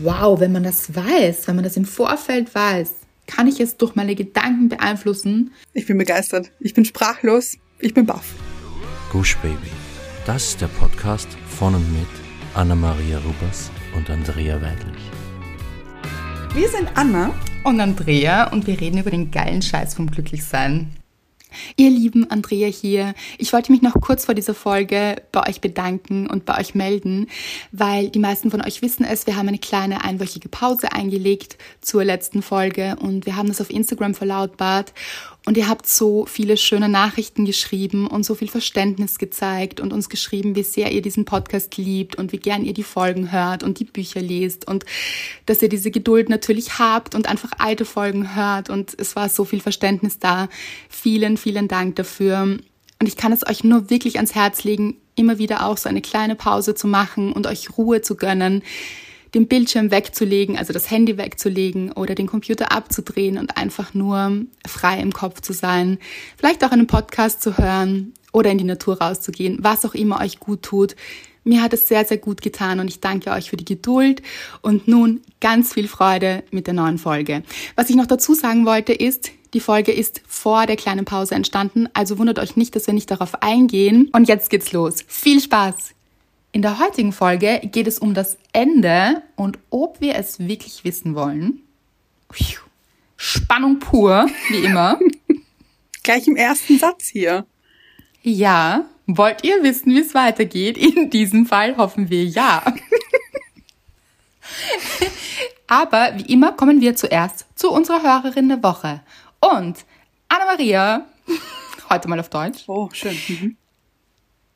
[0.00, 2.92] Wow, wenn man das weiß, wenn man das im Vorfeld weiß,
[3.26, 5.52] kann ich es durch meine Gedanken beeinflussen.
[5.72, 6.52] Ich bin begeistert.
[6.60, 7.56] Ich bin sprachlos.
[7.80, 8.34] Ich bin baff.
[9.10, 9.70] Gush Baby.
[10.24, 12.06] Das ist der Podcast von und mit
[12.54, 15.02] Anna-Maria Rubers und Andrea Weidlich.
[16.54, 17.34] Wir sind Anna
[17.64, 20.97] und Andrea und wir reden über den geilen Scheiß vom Glücklichsein.
[21.76, 26.28] Ihr lieben Andrea hier, ich wollte mich noch kurz vor dieser Folge bei euch bedanken
[26.28, 27.28] und bei euch melden,
[27.72, 32.04] weil die meisten von euch wissen es, wir haben eine kleine einwöchige Pause eingelegt zur
[32.04, 34.92] letzten Folge und wir haben das auf Instagram verlautbart
[35.48, 40.10] und ihr habt so viele schöne Nachrichten geschrieben und so viel Verständnis gezeigt und uns
[40.10, 43.80] geschrieben, wie sehr ihr diesen Podcast liebt und wie gern ihr die Folgen hört und
[43.80, 44.84] die Bücher lest und
[45.46, 48.68] dass ihr diese Geduld natürlich habt und einfach alte Folgen hört.
[48.68, 50.50] Und es war so viel Verständnis da.
[50.90, 52.42] Vielen, vielen Dank dafür.
[52.42, 56.02] Und ich kann es euch nur wirklich ans Herz legen, immer wieder auch so eine
[56.02, 58.62] kleine Pause zu machen und euch Ruhe zu gönnen
[59.34, 65.00] den Bildschirm wegzulegen, also das Handy wegzulegen oder den Computer abzudrehen und einfach nur frei
[65.00, 65.98] im Kopf zu sein.
[66.36, 70.40] Vielleicht auch einen Podcast zu hören oder in die Natur rauszugehen, was auch immer euch
[70.40, 70.96] gut tut.
[71.44, 74.22] Mir hat es sehr, sehr gut getan und ich danke euch für die Geduld
[74.60, 77.42] und nun ganz viel Freude mit der neuen Folge.
[77.74, 81.88] Was ich noch dazu sagen wollte ist, die Folge ist vor der kleinen Pause entstanden,
[81.94, 84.10] also wundert euch nicht, dass wir nicht darauf eingehen.
[84.12, 85.04] Und jetzt geht's los.
[85.06, 85.97] Viel Spaß!
[86.52, 91.14] In der heutigen Folge geht es um das Ende und ob wir es wirklich wissen
[91.14, 91.60] wollen.
[93.16, 94.98] Spannung pur, wie immer.
[96.02, 97.44] Gleich im ersten Satz hier.
[98.22, 100.78] Ja, wollt ihr wissen, wie es weitergeht?
[100.96, 102.62] In diesem Fall hoffen wir ja.
[105.66, 109.02] Aber wie immer kommen wir zuerst zu unserer Hörerin der Woche.
[109.40, 109.84] Und
[110.28, 111.04] Anna-Maria,
[111.90, 112.64] heute mal auf Deutsch.
[112.68, 113.18] Oh, schön.
[113.28, 113.56] Mhm.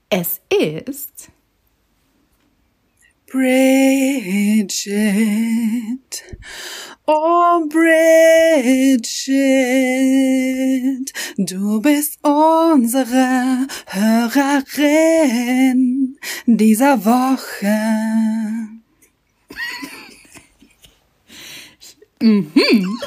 [0.09, 1.31] Es ist
[3.33, 4.77] Bridget,
[7.06, 9.22] oh Bridget,
[11.38, 14.98] du bist unsere Hörerin
[16.44, 17.75] dieser Woche.
[22.21, 22.53] mhm.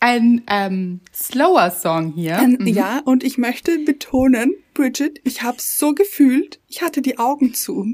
[0.00, 2.38] Ein ähm, slower Song hier.
[2.38, 2.66] Ein, mhm.
[2.68, 7.86] Ja, und ich möchte betonen, Bridget, ich habe so gefühlt, ich hatte die Augen zu.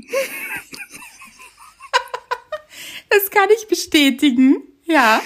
[3.11, 4.63] das kann ich bestätigen.
[4.85, 5.23] Ja.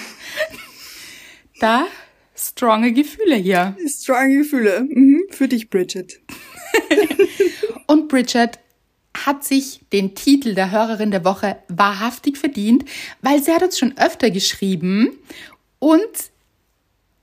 [1.59, 1.87] Da
[2.35, 3.75] stronge Gefühle hier.
[3.87, 4.81] Stronge Gefühle.
[4.81, 5.23] Mhm.
[5.29, 6.21] Für dich, Bridget.
[7.87, 8.59] Und Bridget
[9.25, 12.85] hat sich den Titel der Hörerin der Woche wahrhaftig verdient,
[13.21, 15.17] weil sie hat uns schon öfter geschrieben
[15.79, 16.31] und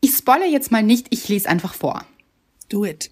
[0.00, 2.06] ich spoilere jetzt mal nicht, ich lese einfach vor.
[2.70, 3.10] Do it.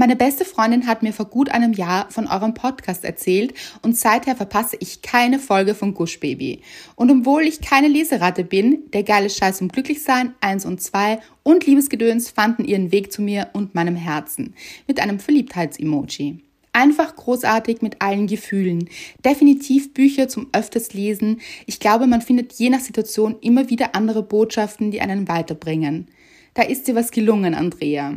[0.00, 4.36] Meine beste Freundin hat mir vor gut einem Jahr von eurem Podcast erzählt und seither
[4.36, 6.60] verpasse ich keine Folge von Gush Baby.
[6.94, 11.66] Und obwohl ich keine Leseratte bin, der geile Scheiß um Glücklichsein, eins und zwei und
[11.66, 14.54] Liebesgedöns fanden ihren Weg zu mir und meinem Herzen.
[14.86, 16.44] Mit einem Verliebtheits-Emoji.
[16.72, 18.88] Einfach großartig mit allen Gefühlen.
[19.24, 21.40] Definitiv Bücher zum öfters lesen.
[21.66, 26.06] Ich glaube, man findet je nach Situation immer wieder andere Botschaften, die einen weiterbringen.
[26.54, 28.14] Da ist dir was gelungen, Andrea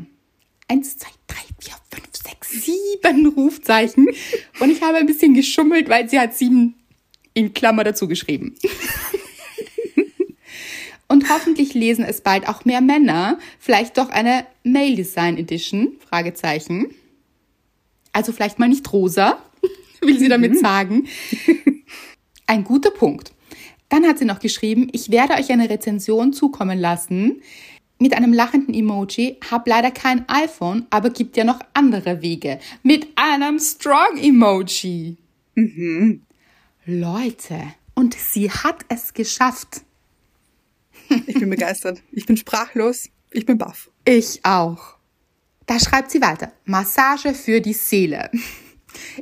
[0.72, 4.08] eins, zwei, drei, vier, fünf, sechs, sieben Rufzeichen.
[4.60, 6.76] Und ich habe ein bisschen geschummelt, weil sie hat sieben
[7.34, 8.56] in Klammer dazu geschrieben.
[11.08, 13.38] Und hoffentlich lesen es bald auch mehr Männer.
[13.60, 15.98] Vielleicht doch eine Male Design Edition?
[16.08, 16.96] Fragezeichen.
[18.14, 19.44] Also vielleicht mal nicht rosa,
[20.02, 20.60] will sie damit mhm.
[20.60, 21.08] sagen.
[22.48, 23.34] Ein guter Punkt.
[23.90, 27.42] Dann hat sie noch geschrieben, ich werde euch eine Rezension zukommen lassen
[28.02, 32.60] mit einem lachenden Emoji, hab leider kein iPhone, aber gibt ja noch andere Wege.
[32.84, 35.18] Mit einem Strong Emoji.
[35.56, 36.24] Mhm.
[36.86, 37.62] Leute,
[37.94, 39.82] und sie hat es geschafft.
[41.28, 42.02] Ich bin begeistert.
[42.12, 43.10] Ich bin sprachlos.
[43.32, 43.92] Ich bin baff.
[44.06, 44.96] Ich auch.
[45.68, 46.52] Da schreibt sie weiter.
[46.66, 48.32] Massage für die Seele.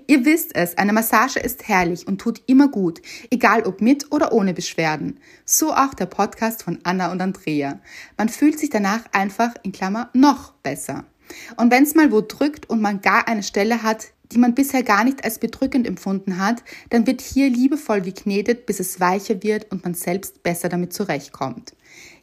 [0.07, 4.33] Ihr wisst es, eine Massage ist herrlich und tut immer gut, egal ob mit oder
[4.33, 5.19] ohne Beschwerden.
[5.45, 7.80] So auch der Podcast von Anna und Andrea.
[8.18, 11.06] Man fühlt sich danach einfach in Klammer noch besser.
[11.57, 14.83] Und wenn es mal wo drückt und man gar eine Stelle hat, die man bisher
[14.83, 19.71] gar nicht als bedrückend empfunden hat, dann wird hier liebevoll geknetet, bis es weicher wird
[19.71, 21.74] und man selbst besser damit zurechtkommt.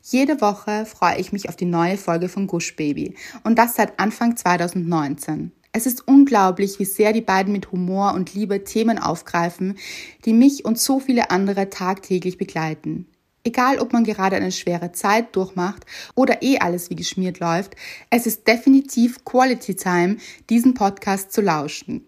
[0.02, 3.98] Jede Woche freue ich mich auf die neue Folge von Gush Baby und das seit
[3.98, 5.50] Anfang 2019.
[5.76, 9.76] Es ist unglaublich, wie sehr die beiden mit Humor und Liebe Themen aufgreifen,
[10.24, 13.06] die mich und so viele andere tagtäglich begleiten.
[13.44, 15.84] Egal, ob man gerade eine schwere Zeit durchmacht
[16.14, 17.76] oder eh alles wie geschmiert läuft,
[18.08, 20.16] es ist definitiv Quality Time,
[20.48, 22.06] diesen Podcast zu lauschen.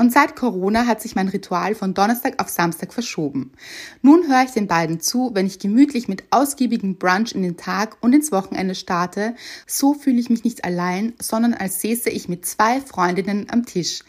[0.00, 3.52] Und seit Corona hat sich mein Ritual von Donnerstag auf Samstag verschoben.
[4.00, 7.98] Nun höre ich den beiden zu, wenn ich gemütlich mit ausgiebigem Brunch in den Tag
[8.00, 9.34] und ins Wochenende starte.
[9.66, 14.00] So fühle ich mich nicht allein, sondern als säße ich mit zwei Freundinnen am Tisch.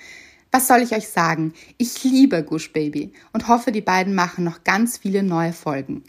[0.50, 1.52] Was soll ich euch sagen?
[1.78, 6.06] Ich liebe Gush Baby und hoffe, die beiden machen noch ganz viele neue Folgen.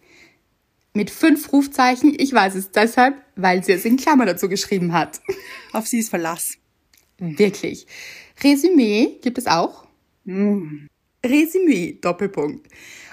[0.94, 5.20] Mit fünf Rufzeichen, ich weiß es deshalb, weil sie es in Klammer dazu geschrieben hat.
[5.72, 6.52] Auf sie ist Verlass.
[7.18, 7.88] Wirklich.
[8.42, 9.86] Resümee gibt es auch.
[10.24, 10.86] Mm.
[11.24, 12.68] Resümee, Doppelpunkt.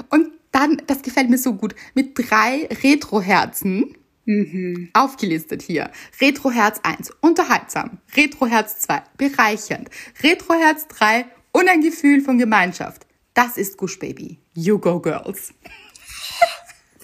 [0.10, 3.96] Und dann, das gefällt mir so gut, mit drei Retro-Herzen
[4.26, 4.90] mhm.
[4.94, 5.92] aufgelistet hier.
[6.20, 8.00] Retro-Herz 1, unterhaltsam.
[8.16, 9.90] Retro-Herz 2, bereichernd.
[10.24, 13.06] Retro-Herz 3, und ein Gefühl von Gemeinschaft.
[13.34, 14.40] Das ist Gush Baby.
[14.54, 15.54] You go, Girls.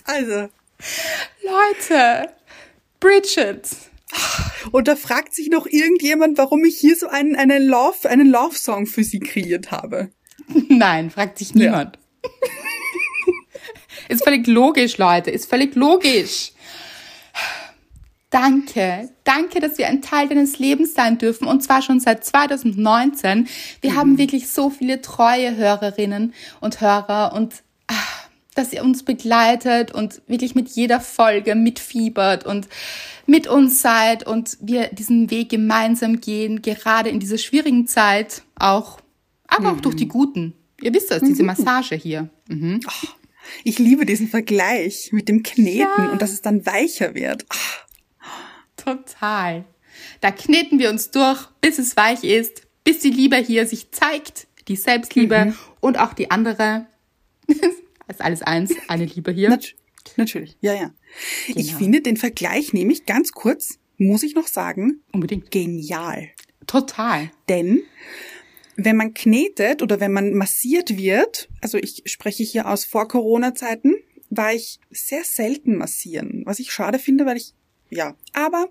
[0.07, 0.49] Also.
[1.41, 2.29] Leute,
[2.99, 3.67] Bridget,
[4.71, 8.85] und da fragt sich noch irgendjemand, warum ich hier so einen, einen Love, einen Love-Song
[8.85, 10.11] für sie kreiert habe.
[10.69, 11.97] Nein, fragt sich niemand.
[12.23, 12.29] Ja.
[14.09, 16.51] ist völlig logisch, Leute, ist völlig logisch.
[18.29, 23.47] Danke, danke, dass wir ein Teil deines Lebens sein dürfen und zwar schon seit 2019.
[23.79, 23.95] Wir mhm.
[23.95, 27.63] haben wirklich so viele treue Hörerinnen und Hörer und
[28.55, 32.67] dass ihr uns begleitet und wirklich mit jeder Folge mitfiebert und
[33.27, 38.99] mit uns seid und wir diesen Weg gemeinsam gehen, gerade in dieser schwierigen Zeit auch,
[39.47, 39.77] aber mhm.
[39.77, 40.53] auch durch die guten.
[40.81, 41.47] Ihr wisst das, diese mhm.
[41.47, 42.29] Massage hier.
[42.47, 42.79] Mhm.
[42.87, 43.07] Oh,
[43.63, 46.11] ich liebe diesen Vergleich mit dem Kneten ja.
[46.11, 47.45] und dass es dann weicher wird.
[47.53, 47.85] Oh.
[48.77, 49.65] Total.
[50.21, 54.47] Da kneten wir uns durch, bis es weich ist, bis die Liebe hier sich zeigt,
[54.67, 55.55] die Selbstliebe mhm.
[55.79, 56.85] und auch die andere
[58.07, 59.49] ist alles eins, eine Liebe hier.
[59.49, 59.75] Nat
[60.17, 60.93] natürlich, ja, ja.
[61.47, 61.59] Genau.
[61.59, 66.29] Ich finde den Vergleich nämlich ganz kurz, muss ich noch sagen, unbedingt genial.
[66.67, 67.31] Total.
[67.49, 67.83] Denn
[68.75, 73.95] wenn man knetet oder wenn man massiert wird, also ich spreche hier aus vor Corona-Zeiten,
[74.29, 77.53] war ich sehr selten massieren, was ich schade finde, weil ich,
[77.89, 78.67] ja, aber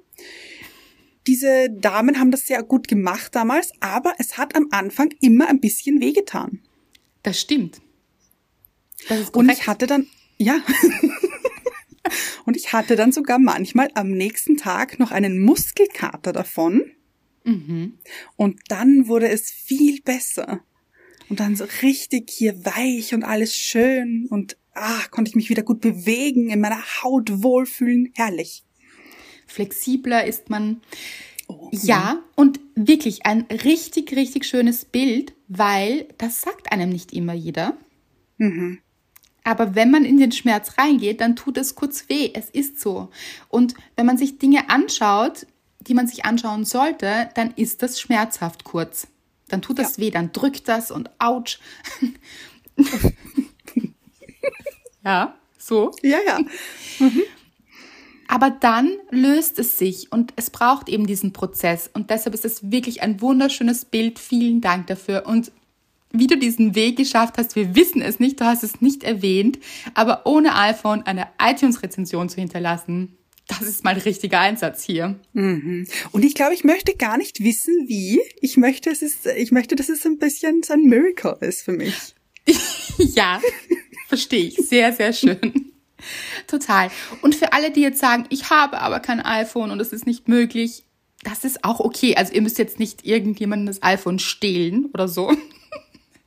[1.26, 5.60] diese Damen haben das sehr gut gemacht damals, aber es hat am Anfang immer ein
[5.60, 6.60] bisschen wehgetan.
[7.22, 7.80] Das stimmt.
[9.32, 10.06] Und ich hatte dann,
[10.38, 10.60] ja.
[12.44, 16.82] und ich hatte dann sogar manchmal am nächsten Tag noch einen Muskelkater davon.
[17.44, 17.98] Mhm.
[18.36, 20.60] Und dann wurde es viel besser.
[21.28, 25.62] Und dann so richtig hier weich und alles schön und ah, konnte ich mich wieder
[25.62, 28.12] gut bewegen, in meiner Haut wohlfühlen.
[28.14, 28.64] Herrlich.
[29.46, 30.80] Flexibler ist man.
[31.46, 37.34] Oh, ja, und wirklich ein richtig, richtig schönes Bild, weil das sagt einem nicht immer
[37.34, 37.76] jeder.
[38.38, 38.78] Mhm.
[39.44, 42.30] Aber wenn man in den Schmerz reingeht, dann tut es kurz weh.
[42.32, 43.10] Es ist so.
[43.48, 45.46] Und wenn man sich Dinge anschaut,
[45.80, 49.06] die man sich anschauen sollte, dann ist das schmerzhaft kurz.
[49.48, 50.04] Dann tut das ja.
[50.04, 51.58] weh, dann drückt das und ouch.
[55.04, 55.90] ja, so.
[56.02, 56.38] Ja, ja.
[56.98, 57.22] Mhm.
[58.26, 61.90] Aber dann löst es sich und es braucht eben diesen Prozess.
[61.92, 64.18] Und deshalb ist es wirklich ein wunderschönes Bild.
[64.18, 65.26] Vielen Dank dafür.
[65.26, 65.52] Und
[66.14, 69.58] wie du diesen Weg geschafft hast, wir wissen es nicht, du hast es nicht erwähnt,
[69.94, 75.20] aber ohne iPhone eine iTunes-Rezension zu hinterlassen, das ist mein richtiger Einsatz hier.
[75.34, 75.86] Mhm.
[76.12, 78.20] Und ich glaube, ich möchte gar nicht wissen, wie.
[78.40, 81.72] Ich möchte, es ist, ich möchte, dass es ein bisschen so ein Miracle ist für
[81.72, 82.14] mich.
[82.98, 83.40] ja,
[84.08, 84.56] verstehe ich.
[84.56, 85.72] Sehr, sehr schön.
[86.46, 86.90] Total.
[87.22, 90.28] Und für alle, die jetzt sagen, ich habe aber kein iPhone und es ist nicht
[90.28, 90.84] möglich,
[91.22, 92.16] das ist auch okay.
[92.16, 95.34] Also ihr müsst jetzt nicht irgendjemandem das iPhone stehlen oder so.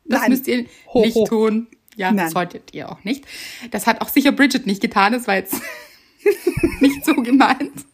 [0.10, 0.32] Das Nein.
[0.32, 1.26] müsst ihr ho, nicht ho.
[1.26, 1.68] tun.
[1.96, 2.30] Ja, Nein.
[2.30, 3.26] solltet ihr auch nicht.
[3.72, 5.14] Das hat auch sicher Bridget nicht getan.
[5.14, 5.56] Das war jetzt
[6.80, 7.86] nicht so gemeint.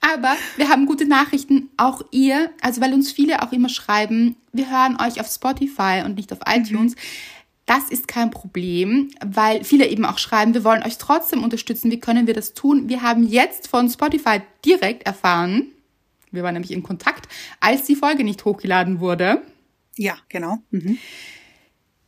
[0.00, 1.68] Aber wir haben gute Nachrichten.
[1.76, 6.16] Auch ihr, also weil uns viele auch immer schreiben, wir hören euch auf Spotify und
[6.16, 6.94] nicht auf iTunes.
[6.94, 7.00] Mhm.
[7.66, 11.90] Das ist kein Problem, weil viele eben auch schreiben, wir wollen euch trotzdem unterstützen.
[11.90, 12.88] Wie können wir das tun?
[12.88, 15.68] Wir haben jetzt von Spotify direkt erfahren,
[16.32, 17.28] wir waren nämlich in Kontakt,
[17.60, 19.42] als die Folge nicht hochgeladen wurde.
[20.00, 20.56] Ja, genau.
[20.70, 20.96] Mhm.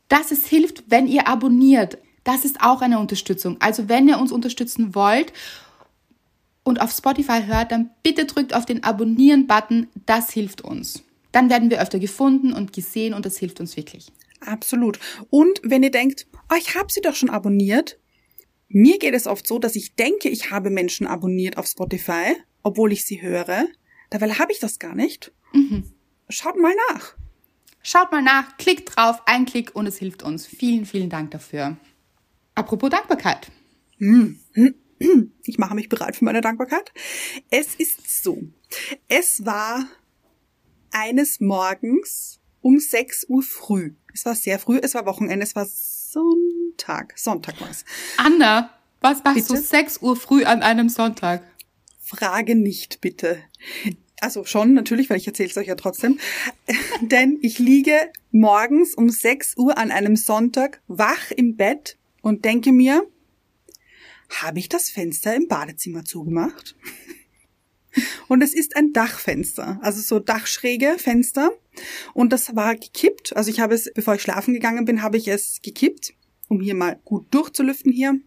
[0.07, 1.99] Dass es hilft, wenn ihr abonniert.
[2.23, 3.57] Das ist auch eine Unterstützung.
[3.61, 5.31] Also wenn ihr uns unterstützen wollt
[6.63, 9.89] und auf Spotify hört, dann bitte drückt auf den Abonnieren-Button.
[10.07, 11.03] Das hilft uns.
[11.31, 14.11] Dann werden wir öfter gefunden und gesehen und das hilft uns wirklich.
[14.39, 14.99] Absolut.
[15.29, 17.99] Und wenn ihr denkt, oh, ich habe sie doch schon abonniert.
[18.69, 22.91] Mir geht es oft so, dass ich denke, ich habe Menschen abonniert auf Spotify, obwohl
[22.91, 23.67] ich sie höre.
[24.09, 25.31] Dabei habe ich das gar nicht.
[25.53, 25.91] Mhm.
[26.27, 27.15] Schaut mal nach.
[27.83, 30.47] Schaut mal nach, klickt drauf, ein Klick und es hilft uns.
[30.47, 31.77] Vielen, vielen Dank dafür.
[32.55, 33.51] Apropos Dankbarkeit.
[33.97, 34.39] Hm.
[35.43, 36.93] Ich mache mich bereit für meine Dankbarkeit.
[37.49, 38.41] Es ist so.
[39.09, 39.85] Es war
[40.91, 43.95] eines Morgens um 6 Uhr früh.
[44.13, 47.17] Es war sehr früh, es war Wochenende, es war Sonntag.
[47.17, 47.83] Sonntag war es.
[48.15, 48.69] Anna,
[49.01, 49.59] was machst bitte?
[49.59, 51.43] du 6 Uhr früh an einem Sonntag?
[51.99, 53.43] Frage nicht, bitte.
[54.23, 56.17] Also schon, natürlich, weil ich erzähle es euch ja trotzdem.
[57.01, 62.71] Denn ich liege morgens um 6 Uhr an einem Sonntag wach im Bett und denke
[62.71, 63.05] mir,
[64.29, 66.77] habe ich das Fenster im Badezimmer zugemacht?
[68.27, 71.51] Und es ist ein Dachfenster, also so dachschräge Fenster.
[72.13, 73.35] Und das war gekippt.
[73.35, 76.13] Also ich habe es, bevor ich schlafen gegangen bin, habe ich es gekippt,
[76.47, 78.19] um hier mal gut durchzulüften hier.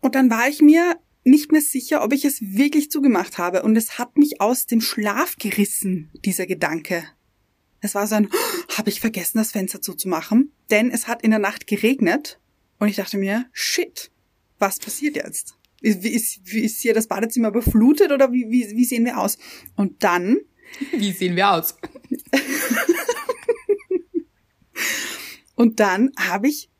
[0.00, 3.62] Und dann war ich mir nicht mehr sicher, ob ich es wirklich zugemacht habe.
[3.62, 7.04] Und es hat mich aus dem Schlaf gerissen, dieser Gedanke.
[7.80, 10.52] Es war so ein, oh, habe ich vergessen, das Fenster zuzumachen?
[10.70, 12.38] Denn es hat in der Nacht geregnet.
[12.78, 14.10] Und ich dachte mir, shit,
[14.58, 15.56] was passiert jetzt?
[15.82, 19.38] Ist, ist, ist hier das Badezimmer beflutet oder wie, wie, wie sehen wir aus?
[19.76, 20.38] Und dann.
[20.92, 21.74] Wie sehen wir aus?
[25.56, 26.70] und dann habe ich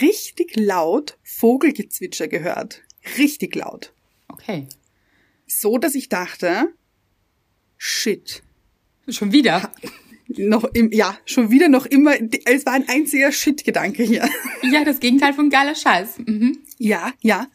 [0.00, 2.82] richtig laut Vogelgezwitscher gehört.
[3.18, 3.92] Richtig laut.
[4.28, 4.66] Okay.
[5.46, 6.72] So, dass ich dachte,
[7.76, 8.42] shit.
[9.08, 9.72] Schon wieder?
[10.28, 12.14] Noch im, ja, schon wieder noch immer,
[12.46, 14.28] es war ein einziger Shit-Gedanke hier.
[14.62, 16.20] Ja, das Gegenteil von geiler Scheiß.
[16.24, 16.60] Mhm.
[16.78, 17.48] Ja, ja.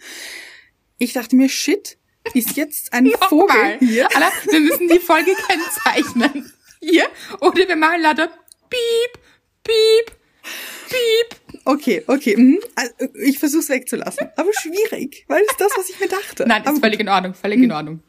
[1.00, 1.98] Ich dachte mir, shit,
[2.34, 4.08] ist jetzt ein Vogel hier.
[4.16, 6.51] Anna, wir müssen die Folge kennzeichnen.
[6.82, 7.08] Hier.
[7.39, 8.27] Oder wir machen lauter
[8.70, 9.24] Piep,
[9.63, 10.18] Piep,
[10.89, 11.62] Piep.
[11.66, 12.36] Okay, okay.
[12.38, 12.60] Mhm.
[12.75, 14.30] Also, ich versuch's wegzulassen.
[14.36, 16.46] Aber schwierig, weil es ist das, was ich mir dachte.
[16.48, 17.72] Nein, ist Aber völlig in Ordnung, völlig in mhm.
[17.72, 18.04] Ordnung.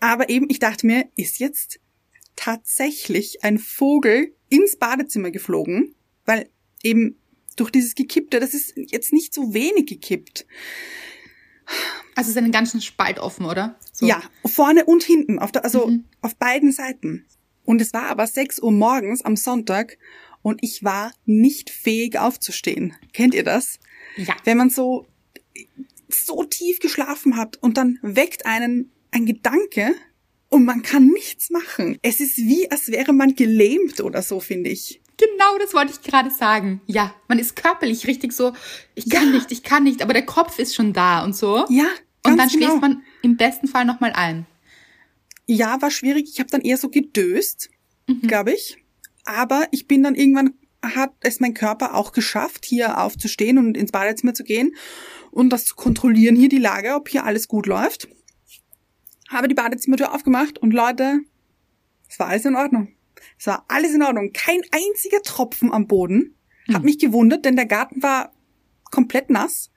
[0.00, 1.80] Aber eben, ich dachte mir, ist jetzt
[2.36, 6.48] tatsächlich ein Vogel ins Badezimmer geflogen, weil
[6.82, 7.16] eben
[7.56, 10.46] durch dieses Gekippte, das ist jetzt nicht so wenig gekippt.
[12.14, 13.76] Also ist einen ganzen Spalt offen, oder?
[13.92, 14.06] So.
[14.06, 16.04] Ja, vorne und hinten, auf der, also mhm.
[16.20, 17.26] auf beiden Seiten.
[17.64, 19.98] Und es war aber 6 Uhr morgens am Sonntag
[20.46, 22.94] und ich war nicht fähig aufzustehen.
[23.12, 23.80] Kennt ihr das?
[24.16, 24.36] Ja.
[24.44, 25.04] Wenn man so,
[26.08, 29.92] so tief geschlafen hat und dann weckt einen ein Gedanke
[30.48, 31.98] und man kann nichts machen.
[32.02, 35.00] Es ist wie, als wäre man gelähmt oder so, finde ich.
[35.16, 36.80] Genau, das wollte ich gerade sagen.
[36.86, 38.52] Ja, man ist körperlich richtig so,
[38.94, 39.32] ich kann ja.
[39.32, 41.64] nicht, ich kann nicht, aber der Kopf ist schon da und so.
[41.70, 41.88] Ja.
[42.24, 42.68] Und dann genau.
[42.68, 44.46] schläft man im besten Fall nochmal ein.
[45.46, 46.28] Ja, war schwierig.
[46.32, 47.68] Ich habe dann eher so gedöst,
[48.06, 48.20] mhm.
[48.20, 48.76] glaube ich.
[49.26, 53.92] Aber ich bin dann irgendwann, hat es mein Körper auch geschafft, hier aufzustehen und ins
[53.92, 54.74] Badezimmer zu gehen
[55.30, 58.08] und das zu kontrollieren, hier die Lage, ob hier alles gut läuft.
[59.28, 61.20] Habe die Badezimmertür aufgemacht und Leute,
[62.08, 62.94] es war alles in Ordnung.
[63.38, 64.32] Es war alles in Ordnung.
[64.32, 66.36] Kein einziger Tropfen am Boden.
[66.68, 66.84] Hat hm.
[66.84, 68.32] mich gewundert, denn der Garten war
[68.90, 69.70] komplett nass.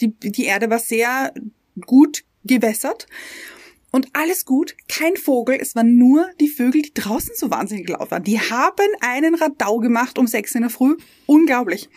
[0.00, 1.32] Die, die Erde war sehr
[1.86, 3.06] gut gewässert.
[3.96, 8.10] Und alles gut, kein Vogel, es waren nur die Vögel, die draußen so wahnsinnig laut
[8.10, 8.24] waren.
[8.24, 10.98] Die haben einen Radau gemacht um sechs in der Früh.
[11.24, 11.88] Unglaublich.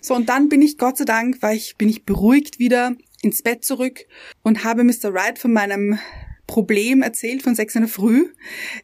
[0.00, 3.42] So, und dann bin ich, Gott sei Dank, war ich, bin ich beruhigt wieder ins
[3.42, 4.06] Bett zurück
[4.44, 5.12] und habe Mr.
[5.12, 5.98] Wright von meinem
[6.46, 8.28] Problem erzählt von sechs in der Früh,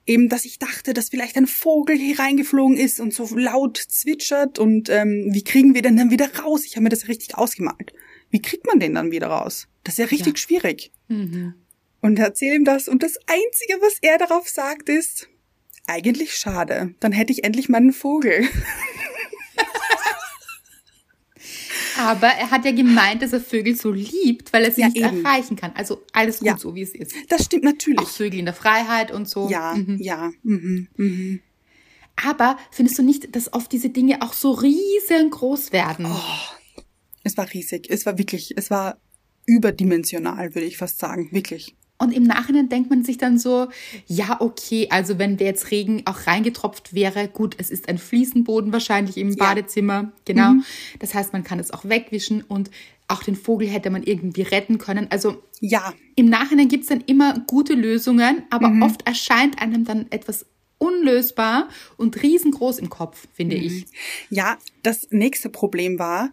[0.05, 4.59] eben, dass ich dachte, dass vielleicht ein Vogel hier reingeflogen ist und so laut zwitschert
[4.59, 6.65] und ähm, wie kriegen wir den dann wieder raus?
[6.65, 7.93] Ich habe mir das richtig ausgemalt.
[8.31, 9.69] Wie kriegt man den dann wieder raus?
[9.85, 10.37] Das ist ja richtig ja.
[10.39, 10.91] schwierig.
[11.07, 11.55] Mhm.
[12.05, 15.31] Und erzähle ihm das und das Einzige, was er darauf sagt, ist,
[15.87, 16.95] eigentlich schade.
[17.01, 18.47] Dann hätte ich endlich meinen Vogel.
[21.99, 24.99] Aber er hat ja gemeint, dass er Vögel so liebt, weil er sie ja, nicht
[24.99, 25.25] eben.
[25.25, 25.73] erreichen kann.
[25.75, 26.59] Also alles gut, ja.
[26.59, 27.15] so wie es ist.
[27.31, 28.01] Das stimmt natürlich.
[28.01, 29.49] Auch Vögel in der Freiheit und so.
[29.49, 29.97] Ja, mhm.
[29.99, 30.31] ja.
[30.43, 30.89] Mhm.
[30.99, 31.41] Mhm.
[32.23, 36.05] Aber findest du nicht, dass oft diese Dinge auch so riesengroß werden?
[36.05, 36.79] Oh,
[37.23, 37.89] es war riesig.
[37.89, 39.01] Es war wirklich, es war
[39.47, 41.33] überdimensional, würde ich fast sagen.
[41.33, 41.75] Wirklich.
[42.05, 43.69] Und im Nachhinein denkt man sich dann so,
[44.07, 48.73] ja, okay, also wenn der jetzt Regen auch reingetropft wäre, gut, es ist ein Fliesenboden
[48.73, 49.37] wahrscheinlich im ja.
[49.37, 50.53] Badezimmer, genau.
[50.53, 50.65] Mhm.
[50.99, 52.71] Das heißt, man kann es auch wegwischen und
[53.09, 55.09] auch den Vogel hätte man irgendwie retten können.
[55.11, 55.93] Also ja.
[56.17, 58.83] Im Nachhinein gibt es dann immer gute Lösungen, aber mhm.
[58.83, 60.47] oft erscheint einem dann etwas
[60.79, 63.63] unlösbar und riesengroß im Kopf, finde mhm.
[63.63, 63.87] ich.
[64.31, 66.31] Ja, das nächste Problem war,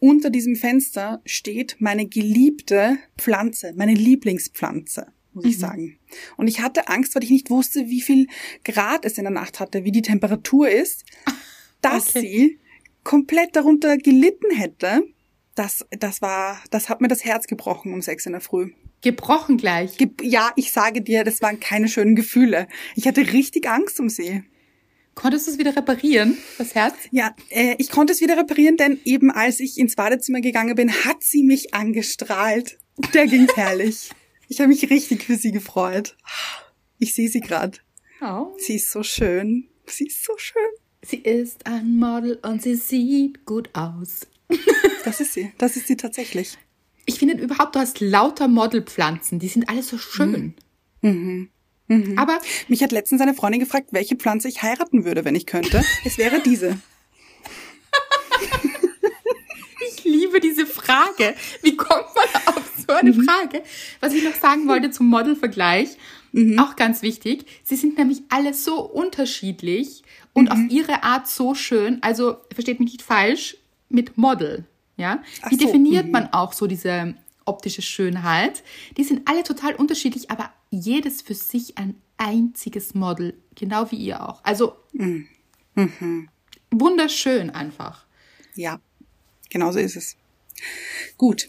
[0.00, 5.50] unter diesem Fenster steht meine geliebte Pflanze, meine Lieblingspflanze, muss mhm.
[5.50, 5.98] ich sagen.
[6.36, 8.26] Und ich hatte Angst, weil ich nicht wusste, wie viel
[8.64, 11.04] Grad es in der Nacht hatte, wie die Temperatur ist,
[11.80, 12.20] dass okay.
[12.20, 12.58] sie
[13.04, 15.04] komplett darunter gelitten hätte.
[15.54, 18.72] Das, das war, das hat mir das Herz gebrochen um sechs in der Früh.
[19.02, 19.96] Gebrochen gleich?
[19.96, 22.68] Ge ja, ich sage dir, das waren keine schönen Gefühle.
[22.96, 24.42] Ich hatte richtig Angst um sie.
[25.20, 26.94] Konntest du es wieder reparieren, das Herz?
[27.10, 30.90] Ja, äh, ich konnte es wieder reparieren, denn eben als ich ins Badezimmer gegangen bin,
[31.04, 32.78] hat sie mich angestrahlt.
[33.12, 34.08] Der ging herrlich.
[34.48, 36.16] Ich habe mich richtig für sie gefreut.
[36.98, 37.76] Ich sehe sie gerade.
[38.22, 38.54] Oh.
[38.56, 39.68] Sie ist so schön.
[39.84, 40.62] Sie ist so schön.
[41.02, 44.26] Sie ist ein Model und sie sieht gut aus.
[45.02, 45.50] Das ist sie.
[45.56, 46.58] Das ist sie tatsächlich.
[47.06, 49.38] Ich finde überhaupt, du hast lauter Modelpflanzen.
[49.38, 50.54] Die sind alle so schön.
[51.00, 51.10] Mhm.
[51.10, 51.50] Mhm.
[52.16, 55.82] Aber mich hat letztens eine Freundin gefragt, welche Pflanze ich heiraten würde, wenn ich könnte.
[56.04, 56.78] Es wäre diese.
[59.88, 61.34] ich liebe diese Frage.
[61.62, 63.24] Wie kommt man auf so eine mhm.
[63.24, 63.62] Frage?
[64.00, 65.96] Was ich noch sagen wollte zum Modelvergleich,
[66.32, 66.58] mhm.
[66.58, 67.44] auch ganz wichtig.
[67.64, 70.50] Sie sind nämlich alle so unterschiedlich und mhm.
[70.52, 71.98] auf ihre Art so schön.
[72.02, 73.56] Also versteht mich nicht falsch
[73.88, 74.64] mit Model.
[74.96, 75.66] Ja, Ach wie so.
[75.66, 76.12] definiert mhm.
[76.12, 77.14] man auch so diese
[77.50, 78.62] optische Schönheit?
[78.96, 84.26] Die sind alle total unterschiedlich, aber jedes für sich ein einziges Model, genau wie ihr
[84.26, 84.42] auch.
[84.44, 85.28] Also mhm.
[85.74, 86.28] Mhm.
[86.70, 88.06] wunderschön einfach.
[88.54, 88.80] Ja,
[89.50, 90.16] genau so ist es.
[91.16, 91.48] Gut.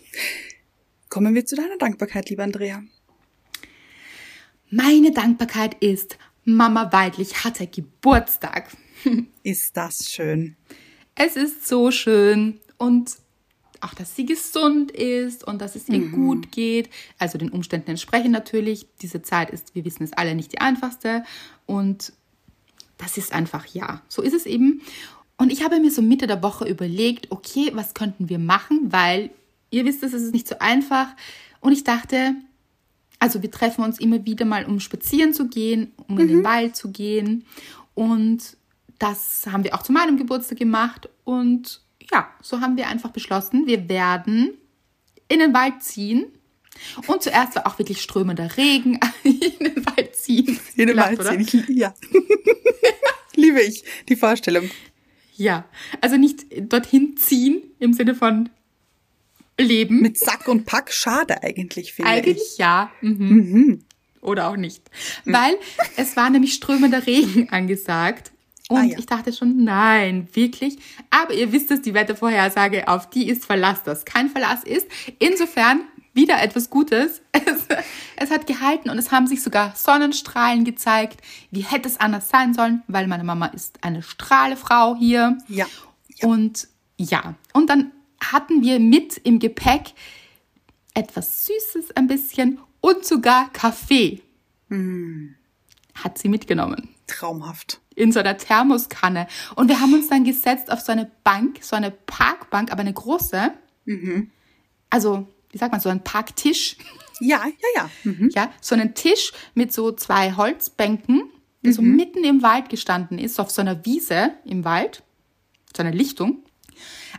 [1.10, 2.84] Kommen wir zu deiner Dankbarkeit, lieber Andrea.
[4.70, 8.70] Meine Dankbarkeit ist, Mama Weidlich hatte Geburtstag.
[9.44, 10.56] ist das schön.
[11.16, 13.18] Es ist so schön und
[13.82, 16.12] auch, dass sie gesund ist und dass es ihr mhm.
[16.12, 16.90] gut geht.
[17.18, 18.88] Also den Umständen entsprechend natürlich.
[19.02, 21.24] Diese Zeit ist, wir wissen es alle, nicht die einfachste.
[21.66, 22.14] Und
[22.98, 24.02] das ist einfach ja.
[24.08, 24.82] So ist es eben.
[25.38, 28.92] Und ich habe mir so Mitte der Woche überlegt, okay, was könnten wir machen?
[28.92, 29.32] Weil
[29.72, 31.08] ihr wisst, es ist nicht so einfach.
[31.60, 32.36] Und ich dachte,
[33.20, 36.22] also wir treffen uns immer wieder mal, um spazieren zu gehen, um mhm.
[36.22, 36.44] in den mhm.
[36.44, 37.46] Wald zu gehen.
[37.96, 38.58] Und
[39.00, 41.10] das haben wir auch zu meinem Geburtstag gemacht.
[41.24, 44.58] Und ja, so haben wir einfach beschlossen, wir werden
[45.28, 46.26] in den Wald ziehen.
[47.08, 50.60] Und zuerst war auch wirklich strömender Regen in den Wald ziehen.
[50.76, 51.94] In den Wald ziehen, ja.
[53.36, 54.70] Liebe ich, die Vorstellung.
[55.36, 55.66] Ja,
[56.02, 58.50] also nicht dorthin ziehen im Sinne von
[59.58, 60.02] leben.
[60.02, 62.42] Mit Sack und Pack, schade eigentlich, finde eigentlich ich.
[62.42, 62.92] Eigentlich ja.
[63.02, 63.28] Mhm.
[63.30, 63.80] Mhm.
[64.22, 64.84] Oder auch nicht.
[65.26, 65.56] Weil
[65.98, 68.31] es war nämlich strömender Regen angesagt.
[68.72, 68.98] Und ah, ja.
[68.98, 70.78] ich dachte schon, nein, wirklich.
[71.10, 74.88] Aber ihr wisst es, die Wettervorhersage, auf die ist Verlass, dass kein Verlass ist.
[75.20, 75.82] Insofern
[76.14, 77.22] wieder etwas Gutes.
[77.34, 77.68] Es,
[78.16, 81.22] es, hat gehalten und es haben sich sogar Sonnenstrahlen gezeigt.
[81.50, 82.82] Wie hätte es anders sein sollen?
[82.88, 85.38] Weil meine Mama ist eine Strahlefrau hier.
[85.50, 85.66] Ja.
[86.08, 86.28] ja.
[86.28, 86.68] Und
[86.98, 87.92] ja, und dann
[88.24, 89.94] hatten wir mit im Gepäck
[90.94, 94.22] etwas Süßes ein bisschen und sogar Kaffee.
[94.70, 95.30] Mm.
[95.96, 96.90] Hat sie mitgenommen.
[97.12, 99.28] Traumhaft in so einer Thermoskanne.
[99.56, 102.94] Und wir haben uns dann gesetzt auf so eine Bank, so eine Parkbank, aber eine
[102.94, 103.52] große.
[103.86, 104.32] Mhm.
[104.90, 106.78] Also, wie sagt man, so ein Parktisch.
[107.20, 107.90] Ja, ja, ja.
[108.04, 108.30] Mhm.
[108.34, 111.30] Ja, so einen Tisch mit so zwei Holzbänken,
[111.64, 111.76] der mhm.
[111.76, 115.04] so mitten im Wald gestanden ist, auf so einer Wiese im Wald,
[115.76, 116.44] so einer Lichtung.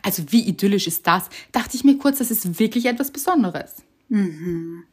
[0.02, 1.28] Also wie idyllisch ist das?
[1.52, 3.76] Dachte ich mir kurz, das ist wirklich etwas Besonderes.
[4.12, 4.84] Mhm.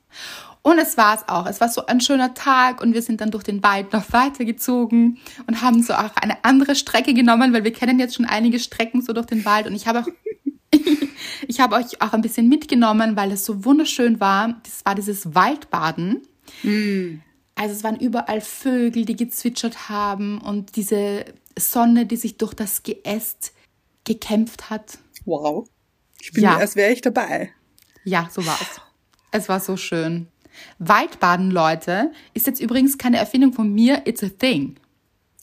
[0.62, 1.45] Und es war es auch.
[1.45, 5.17] Es war so ein schöner Tag und wir sind dann durch den Wald noch weitergezogen
[5.47, 9.01] und haben so auch eine andere Strecke genommen, weil wir kennen jetzt schon einige Strecken
[9.01, 10.08] so durch den Wald und ich habe auch
[11.47, 14.60] ich habe euch auch ein bisschen mitgenommen, weil es so wunderschön war.
[14.63, 16.21] Das war dieses Waldbaden.
[16.63, 17.21] Mm.
[17.55, 21.25] Also es waren überall Vögel, die gezwitschert haben und diese
[21.58, 23.53] Sonne, die sich durch das Geäst
[24.05, 24.99] gekämpft hat.
[25.25, 25.67] Wow.
[26.21, 26.58] Ich bin, ja.
[26.58, 27.51] als wäre ich dabei.
[28.03, 28.82] Ja, so war es.
[29.31, 30.27] Es war so schön.
[30.79, 34.75] Waldbaden, Leute, ist jetzt übrigens keine Erfindung von mir, it's a thing.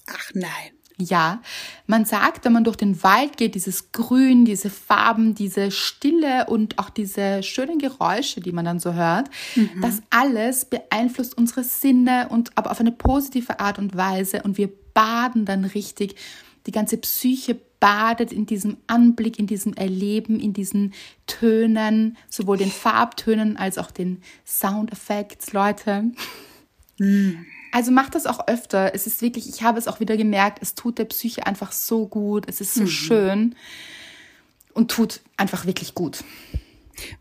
[0.07, 0.77] Ach nein.
[0.99, 1.42] Ja,
[1.87, 6.79] man sagt, wenn man durch den Wald geht, dieses Grün, diese Farben, diese Stille und
[6.79, 9.83] auch diese schönen Geräusche, die man dann so hört, mhm.
[9.83, 14.70] das alles beeinflusst unsere Sinne und aber auf eine positive Art und Weise und wir
[14.94, 16.16] baden dann richtig.
[16.66, 20.94] Die ganze Psyche badet in diesem Anblick, in diesem Erleben, in diesen
[21.26, 26.11] Tönen, sowohl den Farbtönen als auch den Soundeffekts, Leute.
[26.98, 27.33] Mm.
[27.72, 28.94] Also macht das auch öfter.
[28.94, 32.09] Es ist wirklich, ich habe es auch wieder gemerkt, es tut der Psyche einfach so
[32.09, 32.48] gut.
[32.48, 32.88] Es ist so mhm.
[32.88, 33.55] schön
[34.72, 36.24] und tut einfach wirklich gut.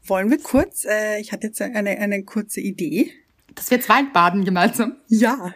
[0.05, 3.11] Wollen wir kurz, äh, ich hatte jetzt eine, eine kurze Idee.
[3.53, 4.95] Dass wir jetzt Waldbaden gemeinsam?
[5.07, 5.53] Ja.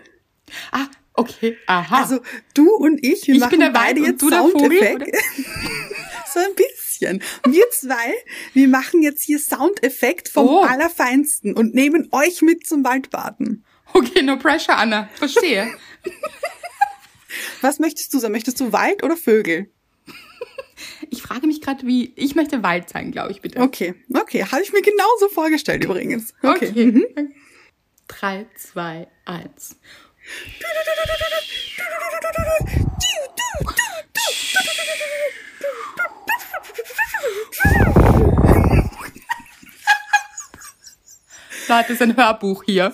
[0.72, 0.88] Ah,
[1.20, 2.02] Okay, aha.
[2.02, 2.22] Also
[2.54, 5.18] du und ich, wir ich machen bin beide jetzt Soundeffekt.
[6.34, 7.22] so ein bisschen.
[7.46, 8.14] Wir zwei,
[8.54, 10.62] wir machen jetzt hier Soundeffekt vom oh.
[10.62, 13.66] Allerfeinsten und nehmen euch mit zum Waldbaden.
[13.92, 15.10] Okay, no pressure, Anna.
[15.16, 15.76] Verstehe.
[17.62, 18.32] Was möchtest du sein?
[18.32, 19.70] Möchtest du Wald oder Vögel?
[21.10, 22.14] Ich frage mich gerade, wie.
[22.16, 23.60] Ich möchte Wald sein, glaube ich, bitte.
[23.60, 24.46] Okay, okay.
[24.46, 26.34] Habe ich mir genauso vorgestellt übrigens.
[26.42, 26.70] Okay.
[26.70, 26.86] okay.
[26.86, 27.34] Mhm.
[28.08, 29.76] 3, 2, 1.
[41.70, 42.94] Da hat es ein Hörbuch hier.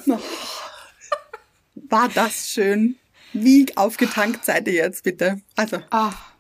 [1.76, 2.98] War das schön.
[3.32, 5.42] Wie aufgetankt seid ihr jetzt, bitte?
[5.56, 5.80] Also.
[5.92, 6.34] Ach,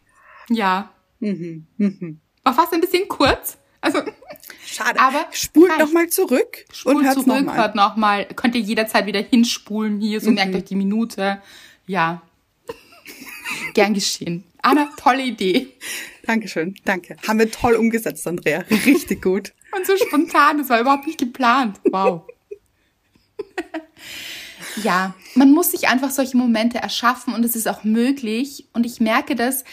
[0.50, 0.92] ja.
[1.20, 2.20] Mhm, mhm.
[2.44, 3.58] War fast ein bisschen kurz.
[3.80, 4.00] Also.
[4.76, 5.00] Schade.
[5.00, 7.58] Aber spult noch mal zurück spult und hört zurück, noch mal.
[7.58, 8.26] hört noch mal.
[8.26, 10.36] Könnt ihr jederzeit wieder hinspulen hier, so mhm.
[10.36, 11.42] merkt euch die Minute.
[11.88, 12.22] Ja.
[13.74, 14.44] Gern geschehen.
[14.62, 15.68] Anna, tolle Idee.
[16.24, 17.16] Dankeschön, danke.
[17.26, 18.66] Haben wir toll umgesetzt, Andrea.
[18.86, 19.54] Richtig gut.
[19.78, 21.80] Und so spontan, das war überhaupt nicht geplant.
[21.86, 22.24] Wow.
[24.84, 28.68] ja, man muss sich einfach solche Momente erschaffen und es ist auch möglich.
[28.74, 29.66] Und ich merke das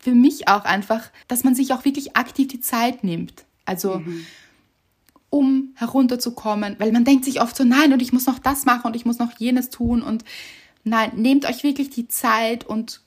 [0.00, 3.44] für mich auch einfach, dass man sich auch wirklich aktiv die Zeit nimmt.
[3.64, 4.26] Also, mhm.
[5.30, 8.86] um herunterzukommen, weil man denkt sich oft so, nein, und ich muss noch das machen
[8.86, 10.02] und ich muss noch jenes tun.
[10.02, 10.24] Und
[10.84, 13.00] nein, nehmt euch wirklich die Zeit und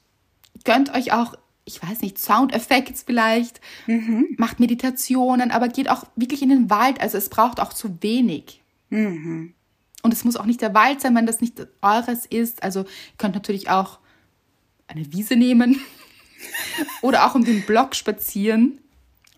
[0.63, 1.35] gönnt euch auch
[1.67, 4.27] ich weiß nicht, Soundeffekte vielleicht, mhm.
[4.37, 7.01] macht Meditationen, aber geht auch wirklich in den Wald.
[7.01, 8.61] Also es braucht auch zu wenig.
[8.89, 9.53] Mhm.
[10.01, 12.63] Und es muss auch nicht der Wald sein, wenn das nicht eures ist.
[12.63, 13.99] Also ihr könnt natürlich auch
[14.87, 15.81] eine Wiese nehmen
[17.01, 18.79] oder auch um den Block spazieren.